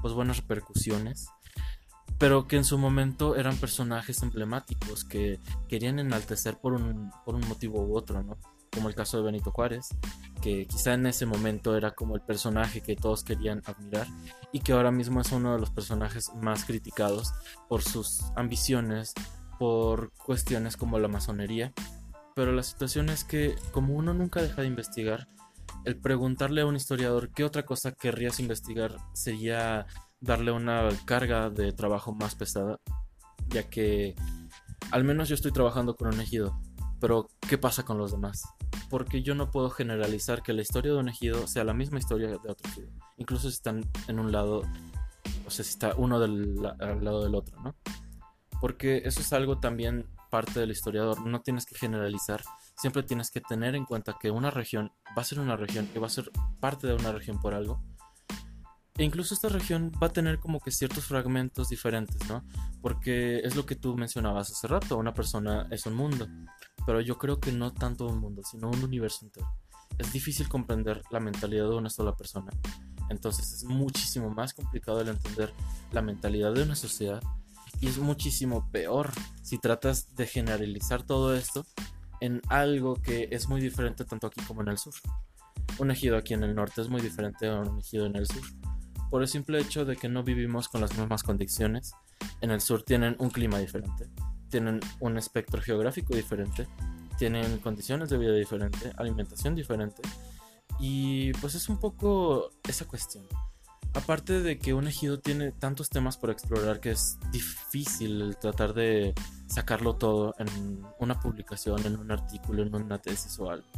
pues 0.00 0.14
buenas 0.14 0.38
repercusiones 0.38 1.28
pero 2.18 2.46
que 2.46 2.56
en 2.56 2.64
su 2.64 2.78
momento 2.78 3.36
eran 3.36 3.56
personajes 3.56 4.22
emblemáticos 4.22 5.04
que 5.04 5.40
querían 5.68 5.98
enaltecer 5.98 6.56
por 6.58 6.72
un, 6.72 7.10
por 7.24 7.34
un 7.34 7.46
motivo 7.48 7.82
u 7.82 7.96
otro, 7.96 8.22
¿no? 8.22 8.38
como 8.74 8.88
el 8.88 8.94
caso 8.94 9.16
de 9.16 9.22
Benito 9.22 9.52
Juárez, 9.52 9.88
que 10.42 10.66
quizá 10.66 10.94
en 10.94 11.06
ese 11.06 11.26
momento 11.26 11.76
era 11.76 11.92
como 11.92 12.16
el 12.16 12.22
personaje 12.22 12.82
que 12.82 12.96
todos 12.96 13.22
querían 13.22 13.62
admirar 13.64 14.06
y 14.52 14.60
que 14.60 14.72
ahora 14.72 14.90
mismo 14.90 15.20
es 15.20 15.32
uno 15.32 15.54
de 15.54 15.60
los 15.60 15.70
personajes 15.70 16.32
más 16.34 16.64
criticados 16.64 17.32
por 17.68 17.82
sus 17.82 18.24
ambiciones, 18.36 19.14
por 19.58 20.12
cuestiones 20.12 20.76
como 20.76 20.98
la 20.98 21.08
masonería. 21.08 21.72
Pero 22.34 22.52
la 22.52 22.64
situación 22.64 23.08
es 23.08 23.24
que 23.24 23.54
como 23.70 23.94
uno 23.94 24.12
nunca 24.12 24.42
deja 24.42 24.62
de 24.62 24.68
investigar, 24.68 25.28
el 25.84 25.96
preguntarle 25.96 26.62
a 26.62 26.66
un 26.66 26.76
historiador 26.76 27.30
qué 27.30 27.44
otra 27.44 27.64
cosa 27.64 27.92
querrías 27.92 28.40
investigar 28.40 28.96
sería 29.12 29.86
darle 30.20 30.52
una 30.52 30.88
carga 31.04 31.50
de 31.50 31.72
trabajo 31.72 32.14
más 32.14 32.34
pesada, 32.34 32.80
ya 33.48 33.68
que 33.68 34.14
al 34.90 35.04
menos 35.04 35.28
yo 35.28 35.34
estoy 35.34 35.52
trabajando 35.52 35.96
con 35.96 36.08
un 36.08 36.20
ejido, 36.20 36.60
pero 37.00 37.28
¿qué 37.48 37.58
pasa 37.58 37.84
con 37.84 37.98
los 37.98 38.12
demás? 38.12 38.42
porque 38.94 39.22
yo 39.22 39.34
no 39.34 39.50
puedo 39.50 39.70
generalizar 39.70 40.42
que 40.42 40.52
la 40.52 40.62
historia 40.62 40.92
de 40.92 40.98
un 40.98 41.08
ejido 41.08 41.46
sea 41.46 41.64
la 41.64 41.74
misma 41.74 41.98
historia 41.98 42.28
de 42.28 42.36
otro 42.36 42.70
ejido. 42.70 42.88
Incluso 43.16 43.48
si 43.48 43.54
están 43.54 43.82
en 44.08 44.18
un 44.20 44.32
lado, 44.32 44.62
o 45.46 45.50
sea, 45.50 45.64
si 45.64 45.70
está 45.70 45.94
uno 45.96 46.16
al 46.16 47.04
lado 47.04 47.24
del 47.24 47.34
otro, 47.34 47.60
¿no? 47.60 47.74
Porque 48.60 49.02
eso 49.04 49.20
es 49.20 49.32
algo 49.32 49.58
también 49.58 50.06
parte 50.30 50.60
del 50.60 50.70
historiador. 50.70 51.26
No 51.26 51.42
tienes 51.42 51.66
que 51.66 51.76
generalizar. 51.76 52.42
Siempre 52.76 53.02
tienes 53.02 53.30
que 53.30 53.40
tener 53.40 53.74
en 53.74 53.84
cuenta 53.84 54.16
que 54.20 54.30
una 54.30 54.50
región 54.50 54.92
va 55.18 55.22
a 55.22 55.24
ser 55.24 55.40
una 55.40 55.56
región 55.56 55.88
y 55.94 55.98
va 55.98 56.06
a 56.06 56.10
ser 56.10 56.30
parte 56.60 56.86
de 56.86 56.94
una 56.94 57.12
región 57.12 57.40
por 57.40 57.54
algo. 57.54 57.82
E 58.96 59.04
incluso 59.04 59.34
esta 59.34 59.48
región 59.48 59.90
va 60.00 60.06
a 60.06 60.12
tener 60.12 60.38
como 60.38 60.60
que 60.60 60.70
ciertos 60.70 61.06
fragmentos 61.06 61.68
diferentes, 61.68 62.28
¿no? 62.28 62.44
Porque 62.80 63.40
es 63.40 63.56
lo 63.56 63.66
que 63.66 63.74
tú 63.74 63.96
mencionabas 63.96 64.50
hace 64.50 64.68
rato, 64.68 64.96
una 64.96 65.12
persona 65.12 65.66
es 65.70 65.86
un 65.86 65.94
mundo 65.94 66.28
pero 66.86 67.00
yo 67.00 67.18
creo 67.18 67.40
que 67.40 67.52
no 67.52 67.72
tanto 67.72 68.06
un 68.06 68.18
mundo, 68.18 68.42
sino 68.44 68.68
un 68.70 68.82
universo 68.82 69.24
entero. 69.24 69.48
Es 69.98 70.12
difícil 70.12 70.48
comprender 70.48 71.02
la 71.10 71.20
mentalidad 71.20 71.68
de 71.68 71.76
una 71.76 71.90
sola 71.90 72.14
persona. 72.16 72.50
Entonces 73.10 73.52
es 73.52 73.64
muchísimo 73.64 74.30
más 74.30 74.54
complicado 74.54 75.00
el 75.00 75.08
entender 75.08 75.52
la 75.92 76.02
mentalidad 76.02 76.52
de 76.52 76.62
una 76.62 76.74
sociedad 76.74 77.22
y 77.80 77.88
es 77.88 77.98
muchísimo 77.98 78.70
peor 78.70 79.10
si 79.42 79.58
tratas 79.58 80.14
de 80.14 80.26
generalizar 80.26 81.02
todo 81.02 81.34
esto 81.34 81.66
en 82.20 82.40
algo 82.48 82.94
que 82.94 83.28
es 83.30 83.48
muy 83.48 83.60
diferente 83.60 84.04
tanto 84.04 84.26
aquí 84.28 84.40
como 84.42 84.62
en 84.62 84.68
el 84.68 84.78
sur. 84.78 84.94
un 85.78 85.90
ejido 85.90 86.16
aquí 86.16 86.34
en 86.34 86.44
el 86.44 86.54
norte 86.54 86.80
es 86.80 86.88
muy 86.88 87.00
diferente 87.00 87.48
a 87.48 87.60
un 87.60 87.78
ejido 87.78 88.06
en 88.06 88.16
el 88.16 88.26
sur. 88.26 88.42
Por 89.14 89.22
el 89.22 89.28
simple 89.28 89.60
hecho 89.60 89.84
de 89.84 89.94
que 89.94 90.08
no 90.08 90.24
vivimos 90.24 90.68
con 90.68 90.80
las 90.80 90.98
mismas 90.98 91.22
condiciones. 91.22 91.94
En 92.40 92.50
el 92.50 92.60
sur 92.60 92.82
tienen 92.82 93.14
un 93.20 93.30
clima 93.30 93.60
diferente, 93.60 94.08
tienen 94.50 94.80
un 94.98 95.16
espectro 95.16 95.62
geográfico 95.62 96.16
diferente, 96.16 96.66
tienen 97.16 97.58
condiciones 97.58 98.10
de 98.10 98.18
vida 98.18 98.34
diferente, 98.34 98.92
alimentación 98.96 99.54
diferente. 99.54 100.02
Y 100.80 101.32
pues 101.34 101.54
es 101.54 101.68
un 101.68 101.78
poco 101.78 102.50
esa 102.68 102.86
cuestión. 102.86 103.24
Aparte 103.94 104.40
de 104.40 104.58
que 104.58 104.74
un 104.74 104.88
ejido 104.88 105.20
tiene 105.20 105.52
tantos 105.52 105.90
temas 105.90 106.16
por 106.16 106.30
explorar 106.30 106.80
que 106.80 106.90
es 106.90 107.16
difícil 107.30 108.36
tratar 108.40 108.74
de 108.74 109.14
sacarlo 109.46 109.94
todo 109.94 110.34
en 110.40 110.84
una 110.98 111.20
publicación, 111.20 111.86
en 111.86 112.00
un 112.00 112.10
artículo, 112.10 112.64
en 112.64 112.74
una 112.74 112.98
tesis 112.98 113.38
o 113.38 113.48
algo. 113.48 113.68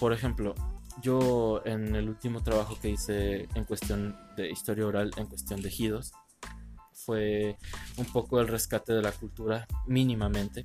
Por 0.00 0.12
ejemplo, 0.12 0.56
yo 1.02 1.62
en 1.64 1.94
el 1.94 2.08
último 2.08 2.42
trabajo 2.42 2.78
que 2.80 2.90
hice 2.90 3.48
en 3.54 3.64
cuestión 3.64 4.16
de 4.36 4.50
historia 4.50 4.86
oral, 4.86 5.10
en 5.16 5.26
cuestión 5.26 5.60
de 5.60 5.68
ejidos, 5.68 6.12
fue 6.92 7.56
un 7.96 8.06
poco 8.06 8.40
el 8.40 8.48
rescate 8.48 8.92
de 8.92 9.02
la 9.02 9.12
cultura 9.12 9.66
mínimamente. 9.86 10.64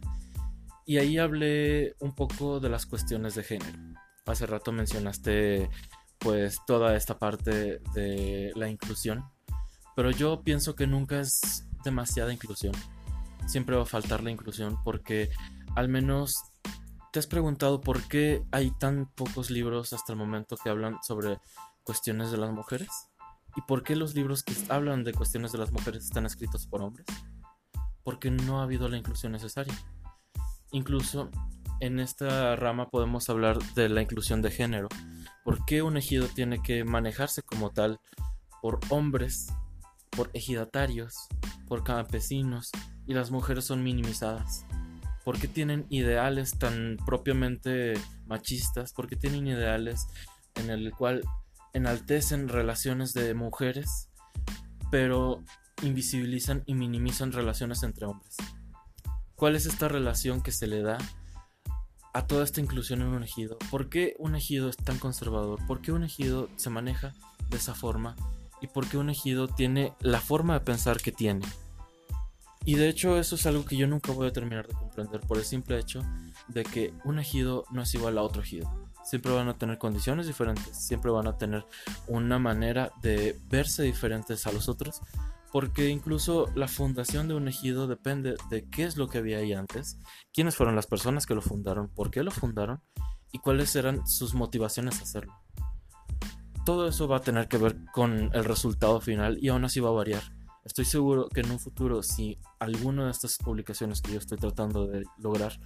Y 0.86 0.98
ahí 0.98 1.18
hablé 1.18 1.96
un 2.00 2.16
poco 2.16 2.60
de 2.60 2.70
las 2.70 2.86
cuestiones 2.86 3.36
de 3.36 3.44
género. 3.44 3.78
Hace 4.26 4.46
rato 4.46 4.72
mencionaste 4.72 5.70
pues 6.18 6.60
toda 6.66 6.96
esta 6.96 7.18
parte 7.18 7.80
de 7.94 8.52
la 8.56 8.70
inclusión, 8.70 9.26
pero 9.96 10.12
yo 10.12 10.42
pienso 10.44 10.76
que 10.76 10.88
nunca 10.88 11.20
es 11.20 11.66
demasiada 11.84 12.34
inclusión. 12.34 12.74
Siempre 13.48 13.76
va 13.76 13.84
a 13.84 13.88
faltar 13.88 14.24
la 14.24 14.32
inclusión 14.32 14.78
porque 14.84 15.30
al 15.76 15.90
menos 15.90 16.51
¿Te 17.12 17.20
has 17.20 17.28
preguntado 17.28 17.82
por 17.82 18.08
qué 18.08 18.42
hay 18.54 18.72
tan 18.72 19.06
pocos 19.06 19.52
libros 19.52 19.92
hasta 19.92 20.14
el 20.14 20.18
momento 20.18 20.56
que 20.56 20.70
hablan 20.70 20.98
sobre 21.04 21.42
cuestiones 21.84 22.32
de 22.32 22.38
las 22.38 22.52
mujeres? 22.52 22.88
¿Y 23.58 23.62
por 23.64 23.84
qué 23.84 23.98
los 23.98 24.16
libros 24.16 24.44
que 24.44 24.54
hablan 24.70 25.04
de 25.04 25.12
cuestiones 25.12 25.52
de 25.52 25.58
las 25.58 25.74
mujeres 25.74 26.06
están 26.06 26.26
escritos 26.26 26.68
por 26.68 26.82
hombres? 26.82 27.06
Porque 28.04 28.32
no 28.32 28.62
ha 28.62 28.64
habido 28.64 28.88
la 28.88 28.96
inclusión 28.96 29.34
necesaria. 29.34 29.74
Incluso 30.72 31.30
en 31.82 32.00
esta 32.00 32.56
rama 32.56 32.90
podemos 32.90 33.30
hablar 33.30 33.62
de 33.74 33.90
la 33.90 34.02
inclusión 34.02 34.42
de 34.42 34.52
género. 34.52 34.88
¿Por 35.44 35.66
qué 35.66 35.82
un 35.82 35.98
ejido 35.98 36.30
tiene 36.30 36.62
que 36.62 36.86
manejarse 36.86 37.42
como 37.44 37.72
tal 37.72 38.00
por 38.62 38.80
hombres, 38.88 39.52
por 40.12 40.30
ejidatarios, 40.32 41.28
por 41.68 41.84
campesinos 41.84 42.72
y 43.06 43.16
las 43.16 43.32
mujeres 43.32 43.66
son 43.66 43.84
minimizadas? 43.84 44.66
¿Por 45.24 45.40
qué 45.40 45.48
tienen 45.48 45.86
ideales 45.90 46.58
tan 46.58 46.98
propiamente 47.06 47.94
machistas? 48.26 48.94
¿Por 48.94 49.08
qué 49.08 49.16
tienen 49.16 49.48
ideales 49.48 50.08
en 50.56 50.70
el 50.70 50.92
cual 50.92 51.24
enaltecen 51.74 52.50
relaciones 52.50 53.14
de 53.14 53.34
mujeres, 53.34 54.10
pero 54.90 55.44
invisibilizan 55.84 56.64
y 56.66 56.74
minimizan 56.74 57.32
relaciones 57.32 57.84
entre 57.84 58.08
hombres? 58.08 58.36
¿Cuál 59.36 59.56
es 59.56 59.66
esta 59.66 59.88
relación 59.88 60.42
que 60.42 60.52
se 60.52 60.68
le 60.68 60.82
da 60.82 60.98
a 62.14 62.28
toda 62.28 62.44
esta 62.44 62.62
inclusión 62.62 63.02
en 63.02 63.08
un 63.08 63.24
ejido? 63.24 63.58
¿Por 63.70 63.90
qué 63.90 64.16
un 64.20 64.36
ejido 64.36 64.70
es 64.70 64.78
tan 64.78 64.98
conservador? 64.98 65.60
¿Por 65.68 65.82
qué 65.82 65.92
un 65.92 66.04
ejido 66.04 66.50
se 66.56 66.70
maneja 66.70 67.14
de 67.50 67.58
esa 67.58 67.74
forma? 67.74 68.16
¿Y 68.62 68.68
por 68.68 68.88
qué 68.88 68.98
un 68.98 69.10
ejido 69.10 69.48
tiene 69.48 69.94
la 70.02 70.20
forma 70.20 70.54
de 70.54 70.60
pensar 70.62 70.98
que 70.98 71.12
tiene? 71.12 71.46
Y 72.64 72.76
de 72.76 72.90
hecho 72.90 73.18
eso 73.18 73.36
es 73.36 73.46
algo 73.46 73.66
que 73.66 73.76
yo 73.76 73.88
nunca 73.88 74.12
voy 74.12 74.28
a 74.28 74.34
terminar 74.34 74.68
de 74.68 74.76
comprender 74.76 75.22
por 75.22 75.38
el 75.38 75.44
simple 75.44 75.80
hecho 75.80 76.02
de 76.48 76.64
que 76.64 76.94
un 77.04 77.18
ejido 77.18 77.66
no 77.72 77.82
es 77.82 77.94
igual 77.96 78.18
a 78.18 78.24
otro 78.24 78.44
ejido. 78.44 78.70
Siempre 79.04 79.34
van 79.34 79.48
a 79.48 79.58
tener 79.58 79.80
condiciones 79.80 80.28
diferentes, 80.28 80.78
siempre 80.78 81.10
van 81.10 81.28
a 81.28 81.38
tener 81.38 81.66
una 82.08 82.38
manera 82.38 82.92
de 83.02 83.40
verse 83.50 83.82
diferentes 83.82 84.46
a 84.46 84.52
los 84.52 84.70
otros, 84.70 85.02
porque 85.52 85.90
incluso 85.90 86.50
la 86.54 86.68
fundación 86.68 87.28
de 87.28 87.34
un 87.34 87.48
ejido 87.48 87.88
depende 87.88 88.36
de 88.52 88.70
qué 88.70 88.84
es 88.84 88.96
lo 88.96 89.08
que 89.08 89.18
había 89.18 89.40
ahí 89.40 89.54
antes, 89.54 89.98
quiénes 90.32 90.56
fueron 90.56 90.76
las 90.76 90.86
personas 90.86 91.26
que 91.26 91.34
lo 91.34 91.42
fundaron, 91.42 91.90
por 91.90 92.12
qué 92.12 92.22
lo 92.22 92.30
fundaron 92.30 92.80
y 93.32 93.40
cuáles 93.40 93.76
eran 93.76 94.06
sus 94.06 94.36
motivaciones 94.36 95.00
a 95.00 95.04
hacerlo. 95.04 95.34
Todo 96.64 96.88
eso 96.88 97.08
va 97.08 97.18
a 97.18 97.22
tener 97.22 97.48
que 97.48 97.58
ver 97.58 97.76
con 97.92 98.30
el 98.34 98.46
resultado 98.46 99.02
final 99.02 99.40
y 99.42 99.48
aún 99.48 99.66
así 99.66 99.80
va 99.80 99.90
a 99.90 99.94
variar 99.94 100.22
Estoy 100.64 100.86
seguro 100.86 101.28
que 101.28 101.42
en 101.42 101.52
un 101.52 101.60
futuro, 101.60 102.04
si 102.04 102.38
alguna 102.60 103.06
de 103.06 103.12
estas 103.12 103.38
publicaciones 103.38 104.02
que 104.02 104.14
yo 104.14 104.20
estoy 104.20 104.38
tratando 104.38 104.88
de 104.88 105.04
lograr 105.18 105.60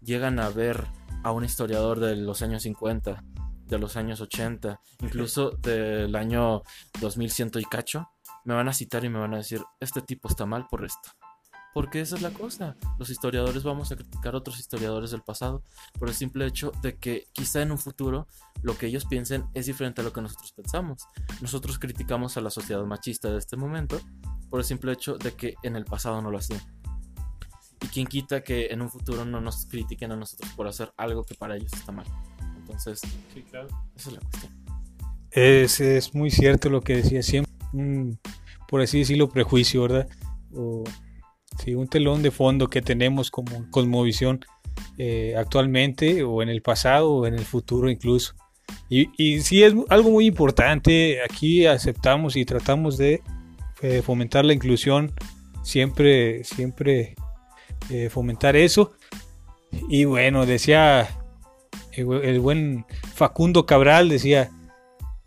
llegan 0.00 0.38
a 0.38 0.48
ver 0.48 0.86
a 1.24 1.32
un 1.32 1.44
historiador 1.44 1.98
de 1.98 2.14
los 2.16 2.42
años 2.42 2.62
50, 2.62 3.24
de 3.66 3.78
los 3.78 3.96
años 3.96 4.20
80, 4.20 4.80
incluso 5.00 5.50
del 5.50 6.14
año 6.14 6.62
2100 7.00 7.50
y 7.56 7.64
cacho, 7.64 8.08
me 8.44 8.54
van 8.54 8.68
a 8.68 8.72
citar 8.72 9.04
y 9.04 9.08
me 9.08 9.18
van 9.18 9.34
a 9.34 9.38
decir, 9.38 9.60
este 9.80 10.00
tipo 10.02 10.28
está 10.28 10.46
mal 10.46 10.66
por 10.70 10.84
esto. 10.84 11.10
Porque 11.74 12.00
esa 12.00 12.16
es 12.16 12.22
la 12.22 12.30
cosa. 12.30 12.76
Los 12.98 13.10
historiadores 13.10 13.62
vamos 13.62 13.92
a 13.92 13.96
criticar 13.96 14.34
a 14.34 14.38
otros 14.38 14.58
historiadores 14.58 15.10
del 15.10 15.22
pasado 15.22 15.62
por 15.98 16.08
el 16.08 16.14
simple 16.14 16.46
hecho 16.46 16.72
de 16.82 16.96
que 16.96 17.26
quizá 17.32 17.62
en 17.62 17.70
un 17.70 17.78
futuro 17.78 18.26
lo 18.62 18.76
que 18.76 18.86
ellos 18.86 19.04
piensen 19.04 19.44
es 19.54 19.66
diferente 19.66 20.00
a 20.00 20.04
lo 20.04 20.12
que 20.12 20.22
nosotros 20.22 20.52
pensamos. 20.52 21.06
Nosotros 21.40 21.78
criticamos 21.78 22.36
a 22.36 22.40
la 22.40 22.50
sociedad 22.50 22.84
machista 22.84 23.30
de 23.30 23.38
este 23.38 23.56
momento 23.56 24.00
por 24.50 24.60
el 24.60 24.64
simple 24.64 24.92
hecho 24.92 25.18
de 25.18 25.32
que 25.32 25.54
en 25.62 25.76
el 25.76 25.84
pasado 25.84 26.22
no 26.22 26.30
lo 26.30 26.38
hacían. 26.38 26.60
Y 27.80 27.86
quien 27.88 28.06
quita 28.06 28.42
que 28.42 28.66
en 28.66 28.82
un 28.82 28.90
futuro 28.90 29.24
no 29.24 29.40
nos 29.40 29.66
critiquen 29.66 30.10
a 30.12 30.16
nosotros 30.16 30.50
por 30.54 30.66
hacer 30.66 30.92
algo 30.96 31.24
que 31.24 31.34
para 31.34 31.56
ellos 31.56 31.72
está 31.72 31.92
mal. 31.92 32.06
Entonces, 32.56 33.00
sí, 33.32 33.42
claro, 33.42 33.68
esa 33.94 34.10
es 34.10 34.16
la 34.16 34.20
cuestión. 34.20 34.52
Es, 35.30 35.80
es 35.80 36.14
muy 36.14 36.30
cierto 36.30 36.70
lo 36.70 36.80
que 36.80 36.96
decía 36.96 37.22
siempre, 37.22 37.52
por 38.66 38.80
así 38.80 38.98
decirlo, 39.00 39.28
prejuicio, 39.28 39.82
¿verdad? 39.82 40.08
O 40.52 40.82
sí, 41.62 41.74
un 41.74 41.88
telón 41.88 42.22
de 42.22 42.30
fondo 42.30 42.68
que 42.68 42.82
tenemos 42.82 43.30
como 43.30 43.70
cosmovisión 43.70 44.44
eh, 44.96 45.34
actualmente 45.36 46.22
o 46.22 46.42
en 46.42 46.48
el 46.48 46.62
pasado 46.62 47.10
o 47.10 47.26
en 47.26 47.34
el 47.34 47.44
futuro 47.44 47.90
incluso. 47.90 48.34
Y, 48.90 49.40
sí 49.40 49.62
es 49.62 49.74
algo 49.88 50.10
muy 50.10 50.26
importante, 50.26 51.22
aquí 51.22 51.66
aceptamos 51.66 52.36
y 52.36 52.44
tratamos 52.44 52.96
de 52.96 53.22
eh, 53.82 54.02
fomentar 54.02 54.44
la 54.44 54.54
inclusión, 54.54 55.12
siempre, 55.62 56.42
siempre 56.44 57.14
eh, 57.90 58.08
fomentar 58.10 58.56
eso. 58.56 58.92
Y 59.88 60.04
bueno, 60.04 60.46
decía 60.46 61.08
el, 61.92 62.40
buen 62.40 62.86
Facundo 63.14 63.66
Cabral, 63.66 64.08
decía, 64.08 64.50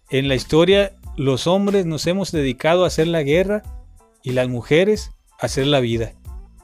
en 0.09 0.27
la 0.27 0.35
historia 0.35 0.93
los 1.17 1.45
hombres 1.45 1.85
nos 1.85 2.07
hemos 2.07 2.31
dedicado 2.31 2.83
a 2.83 2.87
hacer 2.87 3.07
la 3.07 3.21
guerra 3.21 3.63
y 4.23 4.31
las 4.31 4.49
mujeres 4.49 5.11
a 5.39 5.45
hacer 5.45 5.67
la 5.67 5.79
vida. 5.79 6.13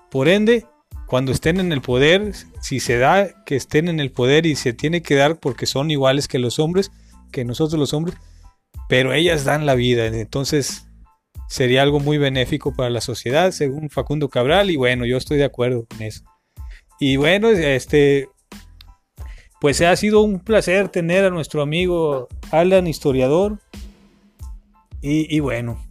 Por 0.09 0.27
ende, 0.27 0.65
cuando 1.05 1.31
estén 1.31 1.59
en 1.59 1.71
el 1.71 1.81
poder, 1.81 2.33
si 2.61 2.79
se 2.79 2.97
da 2.97 3.43
que 3.45 3.55
estén 3.55 3.87
en 3.87 3.99
el 3.99 4.11
poder 4.11 4.45
y 4.45 4.55
se 4.55 4.73
tiene 4.73 5.01
que 5.01 5.15
dar 5.15 5.39
porque 5.39 5.65
son 5.65 5.91
iguales 5.91 6.27
que 6.27 6.39
los 6.39 6.59
hombres, 6.59 6.91
que 7.31 7.45
nosotros 7.45 7.79
los 7.79 7.93
hombres, 7.93 8.17
pero 8.89 9.13
ellas 9.13 9.43
dan 9.43 9.65
la 9.65 9.75
vida. 9.75 10.05
Entonces, 10.07 10.87
sería 11.47 11.81
algo 11.81 11.99
muy 11.99 12.17
benéfico 12.17 12.73
para 12.73 12.89
la 12.89 13.01
sociedad, 13.01 13.51
según 13.51 13.89
Facundo 13.89 14.29
Cabral, 14.29 14.69
y 14.69 14.75
bueno, 14.75 15.05
yo 15.05 15.17
estoy 15.17 15.37
de 15.37 15.45
acuerdo 15.45 15.85
con 15.85 16.01
eso. 16.01 16.23
Y 16.99 17.17
bueno, 17.17 17.49
este, 17.49 18.27
pues 19.59 19.81
ha 19.81 19.95
sido 19.95 20.21
un 20.21 20.39
placer 20.39 20.89
tener 20.89 21.25
a 21.25 21.29
nuestro 21.29 21.61
amigo 21.61 22.27
Alan, 22.51 22.87
historiador. 22.87 23.59
Y, 25.01 25.39
bueno, 25.39 25.86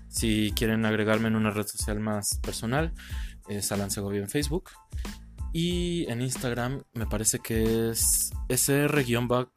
Si 0.10 0.54
quieren 0.56 0.86
agregarme 0.86 1.28
en 1.28 1.36
una 1.36 1.52
red 1.52 1.66
social 1.66 2.00
más 2.00 2.40
personal, 2.40 2.94
es 3.48 3.72
Alan 3.72 3.92
Segovia 3.92 4.22
en 4.22 4.30
Facebook. 4.30 4.72
Y 5.52 6.06
en 6.10 6.22
Instagram 6.22 6.84
me 6.94 7.06
parece 7.06 7.40
que 7.40 7.90
es 7.90 8.32
sr-kobe. 8.50 9.54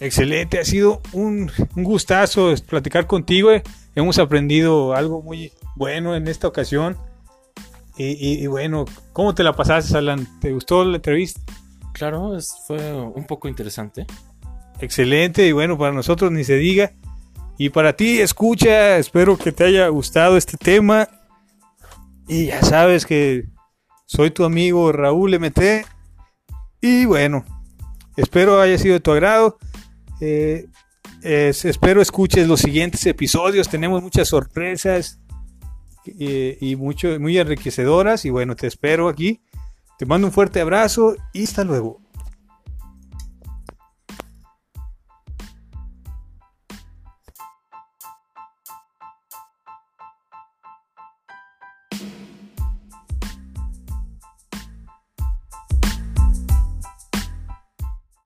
Excelente, 0.00 0.58
ha 0.58 0.64
sido 0.64 1.02
un, 1.12 1.52
gustazo 1.76 2.52
platicar 2.66 3.06
contigo. 3.06 3.50
Hemos 3.94 4.18
aprendido 4.18 4.94
algo 4.94 5.22
muy 5.22 5.52
bueno 5.76 6.16
en 6.16 6.26
esta 6.26 6.48
ocasión. 6.48 6.96
Y, 8.02 8.46
bueno, 8.46 8.86
¿cómo 9.12 9.34
te 9.34 9.42
la 9.42 9.52
pasaste, 9.52 9.98
Alan? 9.98 10.26
¿Te 10.40 10.52
gustó 10.52 10.84
la 10.86 10.96
entrevista? 10.96 11.38
Claro, 11.92 12.38
fue 12.66 12.94
un 12.94 13.26
poco 13.26 13.46
interesante. 13.46 14.06
Excelente, 14.80 15.46
y 15.46 15.52
bueno, 15.52 15.76
para 15.76 15.92
nosotros 15.92 16.32
ni 16.32 16.42
se 16.42 16.56
diga. 16.56 16.92
Y 17.58 17.68
para 17.68 17.94
ti, 17.94 18.20
escucha, 18.20 18.96
espero 18.96 19.36
que 19.36 19.52
te 19.52 19.64
haya 19.64 19.86
gustado 19.88 20.38
este 20.38 20.56
tema. 20.56 21.10
Y 22.26 22.46
ya 22.46 22.62
sabes 22.62 23.04
que 23.04 23.44
soy 24.06 24.30
tu 24.30 24.44
amigo 24.44 24.92
Raúl 24.92 25.38
MT. 25.38 25.84
Y 26.80 27.04
bueno, 27.04 27.44
espero 28.16 28.62
haya 28.62 28.78
sido 28.78 28.94
de 28.94 29.00
tu 29.00 29.12
agrado. 29.12 29.58
Eh, 30.22 30.68
espero 31.22 32.00
escuches 32.00 32.48
los 32.48 32.60
siguientes 32.60 33.04
episodios. 33.04 33.68
Tenemos 33.68 34.02
muchas 34.02 34.28
sorpresas 34.28 35.20
y, 36.04 36.76
mucho, 36.76 37.18
muy 37.20 37.38
enriquecedoras. 37.38 38.24
Y 38.24 38.30
bueno, 38.30 38.56
te 38.56 38.66
espero 38.66 39.08
aquí. 39.08 39.40
Te 39.98 40.06
mando 40.06 40.28
un 40.28 40.32
fuerte 40.32 40.60
abrazo 40.60 41.16
y 41.32 41.44
hasta 41.44 41.64
luego. 41.64 42.00